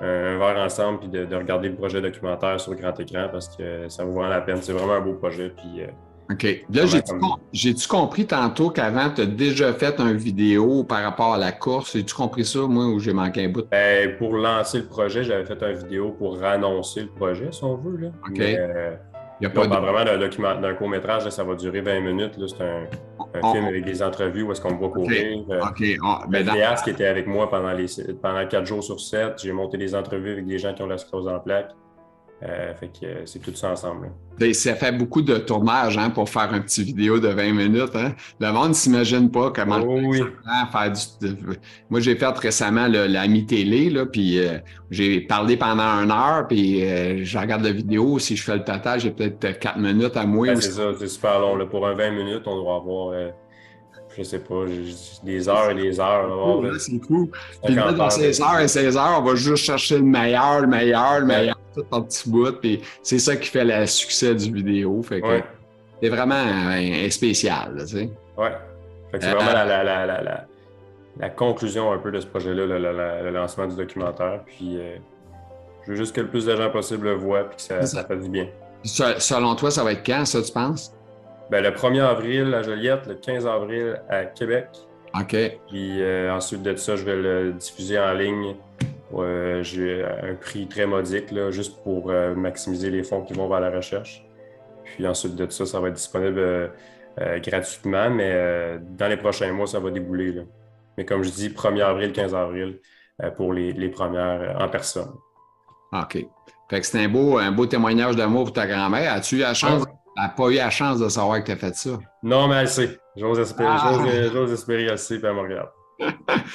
un, 0.00 0.38
verre 0.38 0.58
ensemble 0.58 1.00
puis 1.00 1.08
de, 1.08 1.34
regarder 1.34 1.68
le 1.68 1.74
projet 1.74 2.00
documentaire 2.00 2.60
sur 2.60 2.72
le 2.72 2.78
grand 2.78 2.98
écran 2.98 3.28
parce 3.30 3.54
que 3.56 3.88
ça 3.88 4.04
vaut 4.04 4.12
vraiment 4.12 4.28
la 4.28 4.40
peine. 4.40 4.58
C'est 4.62 4.72
vraiment 4.72 4.94
un 4.94 5.00
beau 5.00 5.14
projet. 5.14 5.50
Puis 5.50 5.82
OK. 6.30 6.64
Là, 6.72 6.84
j'ai-tu 7.52 7.88
compris 7.88 8.26
tantôt 8.26 8.70
qu'avant, 8.70 9.10
tu 9.14 9.22
as 9.22 9.26
déjà 9.26 9.72
fait 9.72 9.98
une 10.00 10.16
vidéo 10.16 10.82
par 10.82 11.02
rapport 11.02 11.34
à 11.34 11.38
la 11.38 11.52
course? 11.52 11.94
As-tu 11.94 12.14
compris 12.14 12.44
ça, 12.44 12.60
moi, 12.60 12.86
ou 12.86 12.98
j'ai 12.98 13.12
manqué 13.12 13.44
un 13.44 13.48
bout? 13.48 13.66
Ben, 13.70 14.16
pour 14.16 14.34
lancer 14.34 14.78
le 14.78 14.86
projet, 14.86 15.22
j'avais 15.22 15.44
fait 15.44 15.62
une 15.62 15.76
vidéo 15.76 16.10
pour 16.10 16.42
annoncer 16.42 17.02
le 17.02 17.08
projet, 17.08 17.48
si 17.52 17.62
on 17.62 17.76
veut. 17.76 17.96
Là. 17.96 18.08
OK. 18.28 18.40
Euh, 18.40 18.96
il 19.40 19.44
y 19.44 19.46
a 19.46 19.50
pas 19.50 19.66
vraiment 19.66 20.04
d'un 20.04 20.18
document, 20.18 20.54
d'un 20.54 20.74
court-métrage, 20.74 21.28
ça 21.28 21.44
va 21.44 21.54
durer 21.54 21.80
20 21.80 22.00
minutes. 22.00 22.38
C'est 22.46 22.62
un, 22.62 22.86
film 23.52 23.66
avec 23.66 23.84
des 23.84 24.02
entrevues 24.02 24.42
où 24.42 24.52
est-ce 24.52 24.60
qu'on 24.60 24.76
va 24.76 24.88
courir. 24.88 25.44
Euh, 25.50 25.60
OK. 25.60 26.28
Ben, 26.28 26.46
qui 26.82 26.90
était 26.90 27.06
avec 27.06 27.26
moi 27.26 27.50
pendant, 27.50 27.72
les, 27.72 27.86
pendant 28.22 28.46
4 28.46 28.64
jours 28.64 28.82
sur 28.82 28.98
7. 28.98 29.34
J'ai 29.42 29.52
monté 29.52 29.76
des 29.76 29.94
entrevues 29.94 30.32
avec 30.32 30.46
des 30.46 30.58
gens 30.58 30.72
qui 30.72 30.82
ont 30.82 30.86
la 30.86 30.96
sclérose 30.96 31.28
en 31.28 31.38
plaques. 31.38 31.72
Euh, 32.42 32.74
fait 32.74 32.88
que 32.88 33.06
euh, 33.06 33.22
c'est 33.24 33.38
tout 33.38 33.54
ça 33.54 33.70
ensemble. 33.70 34.10
Ben, 34.38 34.52
ça 34.52 34.74
fait 34.74 34.92
beaucoup 34.92 35.22
de 35.22 35.38
tournage 35.38 35.96
hein, 35.96 36.10
pour 36.10 36.28
faire 36.28 36.52
un 36.52 36.60
petit 36.60 36.84
vidéo 36.84 37.18
de 37.18 37.28
20 37.28 37.52
minutes. 37.54 37.94
Hein. 37.96 38.12
Le 38.38 38.52
monde 38.52 38.68
ne 38.68 38.74
s'imagine 38.74 39.30
pas 39.30 39.50
comment 39.50 39.80
oh, 39.80 40.12
faire 40.12 40.92
du... 40.92 41.28
Moi, 41.88 42.00
j'ai 42.00 42.14
fait 42.14 42.38
récemment 42.38 42.88
la 42.88 43.26
mi-télé, 43.26 43.90
puis 44.12 44.38
euh, 44.38 44.58
j'ai 44.90 45.22
parlé 45.22 45.56
pendant 45.56 46.02
une 46.02 46.10
heure, 46.10 46.46
puis 46.46 46.80
je 47.24 47.38
regarde 47.38 47.62
la 47.62 47.72
vidéo. 47.72 48.18
Si 48.18 48.36
je 48.36 48.42
fais 48.42 48.56
le 48.56 48.64
total, 48.64 49.00
j'ai 49.00 49.12
peut-être 49.12 49.58
4 49.58 49.78
minutes 49.78 50.16
à 50.18 50.26
moi. 50.26 50.48
Ben, 50.48 50.60
c'est 50.60 50.72
ça, 50.72 50.90
c'est 50.98 51.08
super 51.08 51.40
long. 51.40 51.66
Pour 51.66 51.86
un 51.86 51.94
20 51.94 52.10
minutes, 52.10 52.42
on 52.44 52.60
doit 52.60 52.76
avoir 52.76 53.14
je 54.16 54.22
sais 54.22 54.38
pas, 54.38 54.64
des 55.24 55.48
heures 55.48 55.70
et 55.70 55.74
des 55.74 56.00
heures. 56.00 56.62
C'est 56.78 56.98
cool. 57.00 57.28
Puis 57.64 57.74
là, 57.74 57.92
dans 57.92 58.08
ces 58.08 58.40
heures 58.40 58.60
et 58.60 58.68
ces 58.68 58.96
heures, 58.96 59.20
on 59.20 59.22
va 59.22 59.34
juste 59.34 59.64
chercher 59.64 59.98
le 59.98 60.04
meilleur, 60.04 60.60
le 60.60 60.66
meilleur, 60.66 61.20
le 61.20 61.26
meilleur 61.26 61.55
tout 61.76 61.86
en 61.90 62.02
petits 62.02 62.30
bouts. 62.30 62.52
Puis 62.60 62.80
c'est 63.02 63.18
ça 63.18 63.36
qui 63.36 63.48
fait 63.48 63.64
le 63.64 63.86
succès 63.86 64.34
du 64.34 64.52
vidéo. 64.52 65.02
Fait 65.02 65.20
que 65.20 65.42
c'est 66.02 66.08
vraiment 66.08 66.34
un, 66.34 67.10
spécial, 67.10 67.76
tu 67.80 67.86
sais. 67.86 68.10
Ouais. 68.36 68.52
Fait 69.10 69.18
que 69.18 69.24
c'est 69.24 69.32
vraiment 69.32 69.52
la, 69.52 69.84
la, 69.84 70.06
la, 70.06 70.46
la, 71.18 71.30
conclusion 71.30 71.92
un 71.92 71.98
peu 71.98 72.10
de 72.10 72.20
ce 72.20 72.26
projet-là, 72.26 72.66
le, 72.66 73.30
lancement 73.30 73.66
du 73.66 73.76
documentaire. 73.76 74.40
Puis 74.44 74.78
euh, 74.78 74.96
je 75.84 75.92
veux 75.92 75.96
juste 75.96 76.14
que 76.14 76.20
le 76.20 76.28
plus 76.28 76.44
de 76.44 76.54
gens 76.54 76.70
possible 76.70 77.06
le 77.06 77.14
voient 77.14 77.44
puis 77.44 77.56
que 77.56 77.62
ça, 77.62 77.84
ça. 77.86 78.04
fasse 78.04 78.22
du 78.22 78.28
bien. 78.28 78.48
Selon 78.84 79.54
toi, 79.54 79.70
ça 79.70 79.84
va 79.84 79.92
être 79.92 80.04
quand, 80.04 80.24
ça, 80.24 80.42
tu 80.42 80.52
penses? 80.52 80.92
Ben, 81.50 81.62
le 81.62 81.70
1er 81.70 82.02
avril 82.02 82.54
à 82.54 82.62
Joliette, 82.62 83.06
le 83.06 83.14
15 83.14 83.46
avril 83.46 84.00
à 84.08 84.24
Québec. 84.24 84.66
OK. 85.18 85.36
Puis 85.68 86.02
euh, 86.02 86.32
ensuite 86.32 86.62
de 86.62 86.74
ça, 86.76 86.96
je 86.96 87.04
vais 87.04 87.16
le 87.16 87.52
diffuser 87.52 87.98
en 87.98 88.12
ligne 88.12 88.56
j'ai 89.62 90.04
un 90.04 90.34
prix 90.34 90.66
très 90.66 90.86
modique, 90.86 91.30
là, 91.30 91.50
juste 91.50 91.82
pour 91.82 92.10
euh, 92.10 92.34
maximiser 92.34 92.90
les 92.90 93.02
fonds 93.02 93.22
qui 93.22 93.34
vont 93.34 93.48
vers 93.48 93.60
la 93.60 93.70
recherche. 93.70 94.24
Puis 94.84 95.06
ensuite 95.06 95.36
de 95.36 95.48
ça, 95.50 95.66
ça 95.66 95.80
va 95.80 95.88
être 95.88 95.94
disponible 95.94 96.38
euh, 96.38 96.68
euh, 97.20 97.38
gratuitement, 97.40 98.10
mais 98.10 98.78
dans 98.80 99.08
les 99.08 99.16
prochains 99.16 99.52
mois, 99.52 99.66
ça 99.66 99.80
va 99.80 99.90
débouler. 99.90 100.32
Là. 100.32 100.42
Mais 100.96 101.04
comme 101.04 101.22
je 101.22 101.30
dis, 101.30 101.48
1er 101.48 101.82
avril, 101.82 102.12
15 102.12 102.34
avril 102.34 102.80
pour 103.36 103.52
les, 103.52 103.72
les 103.72 103.88
premières 103.88 104.56
en 104.60 104.68
personne. 104.68 105.12
OK. 105.92 106.26
Fait 106.68 106.80
que 106.80 106.86
c'est 106.86 107.02
un 107.02 107.08
beau, 107.08 107.38
un 107.38 107.52
beau 107.52 107.66
témoignage 107.66 108.16
d'amour 108.16 108.44
pour 108.44 108.52
ta 108.52 108.66
grand-mère. 108.66 109.12
As-tu 109.12 109.36
eu 109.36 109.38
la 109.38 109.54
chance, 109.54 109.84
ah. 110.18 110.28
pas 110.36 110.48
eu 110.48 110.54
la 110.54 110.70
chance 110.70 110.98
de 110.98 111.08
savoir 111.08 111.40
que 111.40 111.46
tu 111.46 111.52
as 111.52 111.56
fait 111.56 111.74
ça? 111.74 111.98
Non, 112.22 112.48
mais 112.48 112.56
elle 112.56 112.68
sait. 112.68 112.98
J'ose 113.16 113.38
espérer, 113.38 113.70
ah. 113.70 113.98
j'ose 114.32 114.52
espérer, 114.52 114.84
elle 114.84 114.98
sait, 114.98 115.18
puis 115.18 115.26
elle 115.26 115.36
me 115.36 115.40
regarde. 115.40 115.70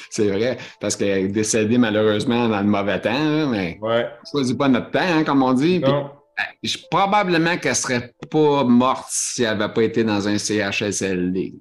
C'est 0.09 0.27
vrai, 0.27 0.57
parce 0.79 0.95
qu'elle 0.95 1.25
est 1.25 1.27
décédée 1.27 1.77
malheureusement 1.77 2.47
dans 2.47 2.59
le 2.59 2.67
mauvais 2.67 2.99
temps, 2.99 3.47
mais 3.47 3.77
ouais. 3.81 4.07
choisit 4.31 4.57
pas 4.57 4.67
notre 4.67 4.91
temps, 4.91 4.99
hein, 5.01 5.23
comme 5.23 5.43
on 5.43 5.53
dit. 5.53 5.79
Non. 5.79 6.11
Ben, 6.37 6.69
probablement 6.89 7.57
qu'elle 7.57 7.75
serait 7.75 8.13
pas 8.29 8.63
morte 8.63 9.07
si 9.09 9.43
elle 9.43 9.57
n'avait 9.57 9.73
pas 9.73 9.83
été 9.83 10.03
dans 10.03 10.27
un 10.27 10.37
CHSLD. 10.37 11.53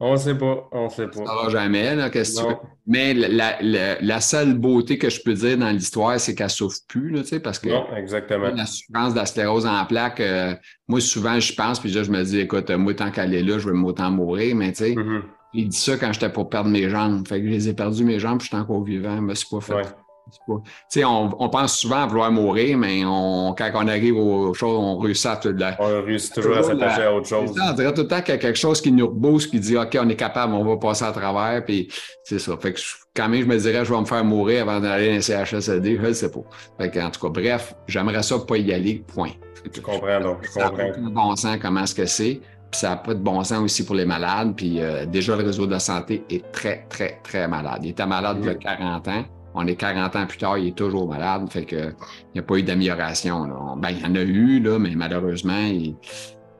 On 0.00 0.12
ne 0.12 0.16
sait 0.16 0.34
pas, 0.34 0.68
on 0.72 0.84
ne 0.84 0.88
sait 0.90 1.06
pas. 1.06 1.24
Ça 1.24 1.48
jamais, 1.50 1.94
là, 1.94 2.10
qu'est-ce 2.10 2.42
que 2.42 2.52
Mais 2.86 3.14
la, 3.14 3.56
la, 3.62 4.00
la, 4.00 4.20
seule 4.20 4.54
beauté 4.54 4.98
que 4.98 5.08
je 5.08 5.22
peux 5.22 5.34
dire 5.34 5.56
dans 5.56 5.70
l'histoire, 5.70 6.18
c'est 6.18 6.34
qu'elle 6.34 6.46
ne 6.46 6.50
souffre 6.50 6.78
plus, 6.88 7.10
là, 7.10 7.22
tu 7.22 7.28
sais, 7.28 7.40
parce 7.40 7.60
que 7.60 7.68
non, 7.68 7.86
exactement. 7.96 8.50
la 8.54 8.66
souffrance 8.66 9.14
de 9.14 9.18
la 9.20 9.26
sclérose 9.26 9.66
en 9.66 9.84
plaques, 9.86 10.20
euh, 10.20 10.54
moi, 10.88 11.00
souvent, 11.00 11.38
je 11.38 11.54
pense, 11.54 11.78
puis 11.78 11.90
là, 11.90 12.02
je 12.02 12.10
me 12.10 12.22
dis, 12.24 12.40
écoute, 12.40 12.70
moi, 12.70 12.92
tant 12.94 13.10
qu'elle 13.10 13.34
est 13.34 13.42
là, 13.42 13.58
je 13.58 13.70
vais 13.70 13.78
autant 13.78 14.10
mourir, 14.10 14.56
mais 14.56 14.72
tu 14.72 14.84
sais, 14.84 14.90
mm-hmm. 14.94 15.22
Il 15.54 15.68
dit 15.68 15.76
ça 15.76 15.96
quand 15.96 16.12
j'étais 16.12 16.30
pour 16.30 16.48
perdre 16.48 16.70
mes 16.70 16.88
jambes. 16.88 17.26
Fait 17.26 17.40
que 17.40 17.46
je 17.46 17.50
les 17.50 17.68
ai 17.68 17.74
perdues, 17.74 18.04
mes 18.04 18.18
jambes, 18.18 18.38
puis 18.38 18.48
je 18.50 18.56
suis 18.56 18.62
encore 18.62 18.82
vivant. 18.82 19.20
Me 19.20 19.34
suis 19.34 19.48
pas 19.48 19.60
fait. 19.60 19.94
On, 21.04 21.30
on, 21.38 21.48
pense 21.48 21.78
souvent 21.78 22.02
à 22.02 22.06
vouloir 22.06 22.32
mourir, 22.32 22.78
mais 22.78 23.04
on, 23.04 23.54
quand 23.56 23.70
on 23.74 23.86
arrive 23.88 24.16
aux 24.16 24.54
choses, 24.54 24.78
on 24.78 24.98
réussit 24.98 25.26
à 25.26 25.36
tout 25.36 25.54
On 25.78 26.02
réussit 26.02 26.34
toujours, 26.34 26.56
à 26.56 26.62
s'attacher 26.62 27.02
à 27.02 27.14
autre 27.14 27.28
chose. 27.28 27.50
on 27.60 27.72
dirait 27.72 27.92
tout 27.92 28.02
le 28.02 28.08
temps 28.08 28.22
qu'il 28.22 28.34
y 28.34 28.36
a 28.36 28.40
quelque 28.40 28.58
chose 28.58 28.80
qui 28.80 28.90
nous 28.90 29.06
rebooste, 29.06 29.50
qui 29.50 29.60
dit 29.60 29.76
OK, 29.76 29.96
on 30.00 30.08
est 30.08 30.16
capable, 30.16 30.54
on 30.54 30.64
va 30.64 30.76
passer 30.76 31.04
à 31.04 31.12
travers. 31.12 31.64
Puis 31.64 31.88
c'est 32.24 32.38
ça. 32.38 32.56
Fait 32.56 32.72
que 32.72 32.80
quand 33.14 33.28
même, 33.28 33.42
je 33.42 33.46
me 33.46 33.58
dirais, 33.58 33.84
je 33.84 33.92
vais 33.92 34.00
me 34.00 34.06
faire 34.06 34.24
mourir 34.24 34.62
avant 34.62 34.80
d'aller 34.80 35.08
dans 35.08 35.14
le 35.16 35.20
CHSLD. 35.20 35.98
Je 36.00 36.06
ne 36.06 36.12
sais 36.12 36.30
pas. 36.30 36.40
Fait 36.78 36.90
que, 36.90 36.98
en 36.98 37.10
tout 37.10 37.20
cas, 37.20 37.28
bref, 37.28 37.74
j'aimerais 37.86 38.22
ça 38.22 38.38
pas 38.38 38.56
y 38.56 38.72
aller, 38.72 39.04
point. 39.06 39.30
Je 39.72 39.80
comprends 39.80 40.20
donc. 40.20 40.38
Je 40.42 40.52
comprends. 40.52 40.92
Ça 40.92 41.00
bon 41.00 41.36
sens 41.36 41.56
comment 41.60 41.82
est-ce 41.84 41.94
que 41.94 42.06
c'est. 42.06 42.40
Puis 42.74 42.80
ça 42.80 42.88
n'a 42.88 42.96
pas 42.96 43.14
de 43.14 43.20
bon 43.20 43.44
sens 43.44 43.60
aussi 43.60 43.86
pour 43.86 43.94
les 43.94 44.04
malades. 44.04 44.54
Puis 44.56 44.80
euh, 44.80 45.06
déjà, 45.06 45.36
le 45.36 45.44
réseau 45.44 45.64
de 45.64 45.70
la 45.70 45.78
santé 45.78 46.24
est 46.28 46.50
très, 46.50 46.84
très, 46.88 47.20
très 47.22 47.46
malade. 47.46 47.82
Il 47.84 47.90
était 47.90 48.04
malade 48.04 48.38
il 48.40 48.46
y 48.46 48.48
a 48.48 48.56
40 48.56 49.06
ans. 49.06 49.24
On 49.54 49.64
est 49.68 49.76
40 49.76 50.16
ans 50.16 50.26
plus 50.26 50.38
tard, 50.38 50.58
il 50.58 50.66
est 50.66 50.76
toujours 50.76 51.08
malade. 51.08 51.48
Fait 51.50 51.64
que 51.64 51.76
il 51.76 52.34
n'y 52.34 52.40
a 52.40 52.42
pas 52.42 52.56
eu 52.56 52.64
d'amélioration. 52.64 53.76
Ben, 53.76 53.90
il 53.90 54.00
y 54.00 54.04
en 54.04 54.16
a 54.16 54.22
eu, 54.22 54.58
là, 54.58 54.80
mais 54.80 54.90
malheureusement, 54.96 55.66
il, 55.66 55.94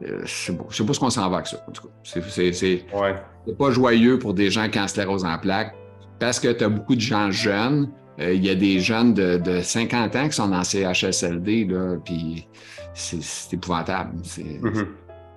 euh, 0.05 0.23
je 0.25 0.53
ne 0.53 0.59
sais, 0.71 0.87
pas 0.87 0.93
ce 0.93 1.01
qu'on 1.01 1.11
s'en 1.11 1.29
va 1.29 1.39
avec 1.39 1.49
ça. 1.49 1.57
En 1.67 1.73
tout 1.73 1.89
cas, 1.89 1.95
c'est 2.05 2.85
ouais. 2.95 3.55
pas 3.59 3.71
joyeux 3.73 4.21
pour 4.21 4.35
des 4.35 4.53
gens 4.53 4.69
qui 4.69 4.79
ont 4.79 4.87
sclérose 4.87 5.25
en 5.25 5.37
plaques 5.39 5.75
parce 6.21 6.39
que 6.39 6.53
tu 6.53 6.63
as 6.63 6.69
beaucoup 6.69 6.95
de 6.95 7.01
gens 7.01 7.33
jeunes. 7.33 7.91
Euh, 8.21 8.35
il 8.35 8.45
y 8.45 8.51
a 8.51 8.55
des 8.55 8.79
jeunes 8.79 9.15
de, 9.15 9.39
de, 9.39 9.63
50 9.63 10.15
ans 10.15 10.29
qui 10.29 10.37
sont 10.37 10.47
dans 10.47 10.63
CHSLD, 10.63 11.65
là, 11.65 11.97
puis 12.05 12.47
c'est 12.95 13.55
épouvantable. 13.55 14.17
Mm-hmm. 14.23 14.87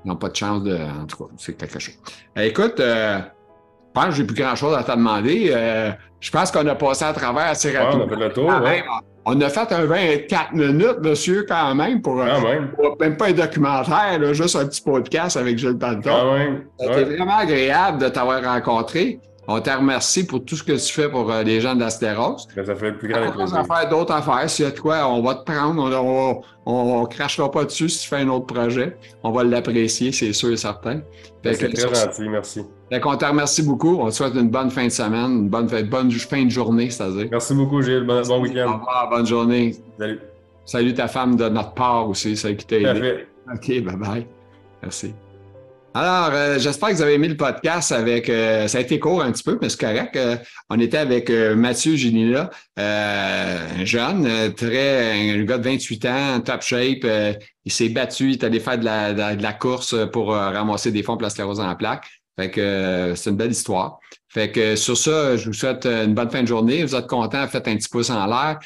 N'ont 0.07 0.15
pas 0.15 0.29
de 0.29 0.35
chance 0.35 0.63
de. 0.63 0.75
En 0.75 1.05
tout 1.05 1.17
cas, 1.17 1.31
c'est 1.37 1.57
quelque 1.57 1.79
chose. 1.79 1.97
Euh, 2.37 2.41
écoute, 2.41 2.75
je 2.77 3.21
pense 3.93 4.05
que 4.05 4.11
j'ai 4.11 4.23
plus 4.23 4.35
grand-chose 4.35 4.75
à 4.75 4.83
te 4.83 4.91
demander. 4.91 5.51
Euh, 5.51 5.91
je 6.19 6.31
pense 6.31 6.51
qu'on 6.51 6.65
a 6.67 6.75
passé 6.75 7.05
à 7.05 7.13
travers 7.13 7.47
assez 7.47 7.75
rapidement. 7.77 8.05
on, 8.05 8.07
a 8.07 8.09
fait 8.09 8.23
le 8.23 8.33
tour, 8.33 8.51
on 9.29 9.41
a 9.41 9.49
fait 9.49 9.73
un 9.73 9.85
24 9.85 10.53
minutes, 10.53 10.99
monsieur, 11.01 11.45
quand 11.47 11.75
même, 11.75 12.01
pour, 12.01 12.15
quand 12.15 12.41
même. 12.41 12.71
même 12.99 13.17
pas 13.17 13.27
un 13.27 13.33
documentaire, 13.33 14.33
juste 14.33 14.55
un 14.55 14.65
petit 14.65 14.81
podcast 14.81 15.35
avec 15.35 15.57
Gilles 15.57 15.77
Panton. 15.77 16.61
C'était 16.79 17.03
vraiment 17.03 17.37
agréable 17.37 17.97
de 17.99 18.09
t'avoir 18.09 18.41
rencontré. 18.41 19.19
On 19.49 19.61
te 19.61 19.69
remercie 19.69 20.25
pour 20.25 20.43
tout 20.43 20.57
ce 20.57 20.63
que 20.63 20.73
tu 20.73 20.93
fais 20.93 21.09
pour 21.09 21.31
euh, 21.31 21.41
les 21.41 21.61
gens 21.61 21.73
d'Astéros. 21.73 22.35
Ben, 22.53 22.65
ça 22.65 22.75
fait 22.75 22.91
le 22.91 22.97
plus 22.97 23.07
grand 23.07 23.31
plaisir. 23.31 23.57
On 23.57 23.63
va 23.63 23.63
faire 23.63 23.89
d'autres 23.89 24.13
affaires. 24.13 24.49
S'il 24.49 24.65
y 24.65 24.67
a 24.67 24.71
de 24.71 24.79
quoi, 24.79 25.07
on 25.07 25.21
va 25.21 25.35
te 25.35 25.49
prendre. 25.49 26.43
On 26.65 27.01
ne 27.01 27.07
crachera 27.07 27.49
pas 27.49 27.63
dessus 27.63 27.87
si 27.87 28.01
tu 28.01 28.09
fais 28.09 28.17
un 28.17 28.27
autre 28.27 28.47
projet. 28.47 28.97
On 29.23 29.31
va 29.31 29.45
l'apprécier, 29.45 30.11
c'est 30.11 30.33
sûr 30.33 30.51
et 30.51 30.57
certain. 30.57 31.01
Ben, 31.43 31.53
c'est 31.53 31.71
très 31.71 31.95
gentil, 31.95 32.27
merci. 32.27 32.65
Fait 32.91 33.01
on 33.05 33.15
te 33.15 33.25
remercie 33.25 33.63
beaucoup. 33.63 33.97
On 34.01 34.07
te 34.07 34.11
souhaite 34.11 34.35
une 34.35 34.49
bonne 34.49 34.69
fin 34.69 34.85
de 34.85 34.91
semaine, 34.91 35.31
une 35.31 35.49
bonne, 35.49 35.67
bonne 35.67 36.11
fin 36.11 36.43
de 36.43 36.49
journée, 36.49 36.89
c'est-à-dire. 36.89 37.27
Merci 37.31 37.53
beaucoup, 37.53 37.81
Gilles. 37.81 38.03
Bon, 38.03 38.21
bon 38.27 38.41
week-end. 38.41 38.69
Au 38.69 38.73
revoir, 38.73 39.09
bonne 39.09 39.25
journée. 39.25 39.75
Salut. 39.97 40.19
Salut 40.65 40.93
ta 40.93 41.07
femme 41.07 41.37
de 41.37 41.47
notre 41.47 41.73
part 41.73 42.09
aussi, 42.09 42.35
celle 42.35 42.57
qui 42.57 42.65
t'a 42.65 42.75
aidé. 42.75 43.25
OK, 43.53 43.69
bye-bye. 43.69 44.25
Merci. 44.83 45.13
Alors, 45.99 46.29
euh, 46.31 46.59
j'espère 46.59 46.89
que 46.89 46.93
vous 46.93 47.01
avez 47.01 47.15
aimé 47.15 47.27
le 47.27 47.35
podcast 47.35 47.91
avec. 47.91 48.29
Euh, 48.29 48.67
ça 48.67 48.77
a 48.77 48.81
été 48.81 48.99
court 48.99 49.23
un 49.23 49.31
petit 49.31 49.41
peu, 49.41 49.57
mais 49.59 49.67
c'est 49.67 49.79
correct. 49.79 50.15
Euh, 50.15 50.37
on 50.69 50.79
était 50.79 50.99
avec 50.99 51.31
Mathieu 51.31 51.95
Ginila, 51.95 52.51
un 52.77 53.83
jeune, 53.83 54.53
très, 54.53 55.31
un 55.31 55.43
gars 55.43 55.57
de 55.57 55.63
28 55.63 56.05
ans, 56.05 56.41
top 56.41 56.61
shape. 56.61 57.03
il 57.65 57.71
s'est 57.71 57.89
battu, 57.89 58.29
il 58.29 58.33
est 58.33 58.43
allé 58.43 58.59
faire 58.59 58.77
de 58.77 58.85
la, 58.85 59.53
course 59.53 59.95
pour 60.13 60.33
ramasser 60.33 60.91
des 60.91 61.01
fonds 61.01 61.13
pour 61.13 61.23
la 61.23 61.31
sclérose 61.31 61.59
en 61.59 61.75
plaques. 61.75 62.07
Fait 62.39 62.51
que 62.51 63.13
c'est 63.15 63.31
une 63.31 63.37
belle 63.37 63.49
histoire. 63.49 63.97
Fait 64.29 64.51
que 64.51 64.75
sur 64.75 64.95
ça, 64.95 65.35
je 65.35 65.47
vous 65.47 65.53
souhaite 65.53 65.87
une 65.87 66.13
bonne 66.13 66.29
fin 66.29 66.43
de 66.43 66.47
journée. 66.47 66.83
Vous 66.83 66.93
êtes 66.93 67.07
content, 67.07 67.47
faites 67.47 67.67
un 67.67 67.75
petit 67.75 67.89
pouce 67.89 68.11
en 68.11 68.27
l'air, 68.27 68.59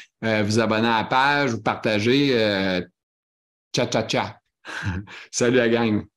vous 0.44 0.60
abonnez 0.60 0.88
à 0.88 0.98
la 0.98 1.04
page, 1.04 1.52
vous 1.52 1.62
partagez. 1.62 2.84
Ciao, 3.74 3.86
ciao, 3.86 4.02
ciao. 4.02 4.26
Salut 5.30 5.56
la 5.56 5.70
gang. 5.70 6.11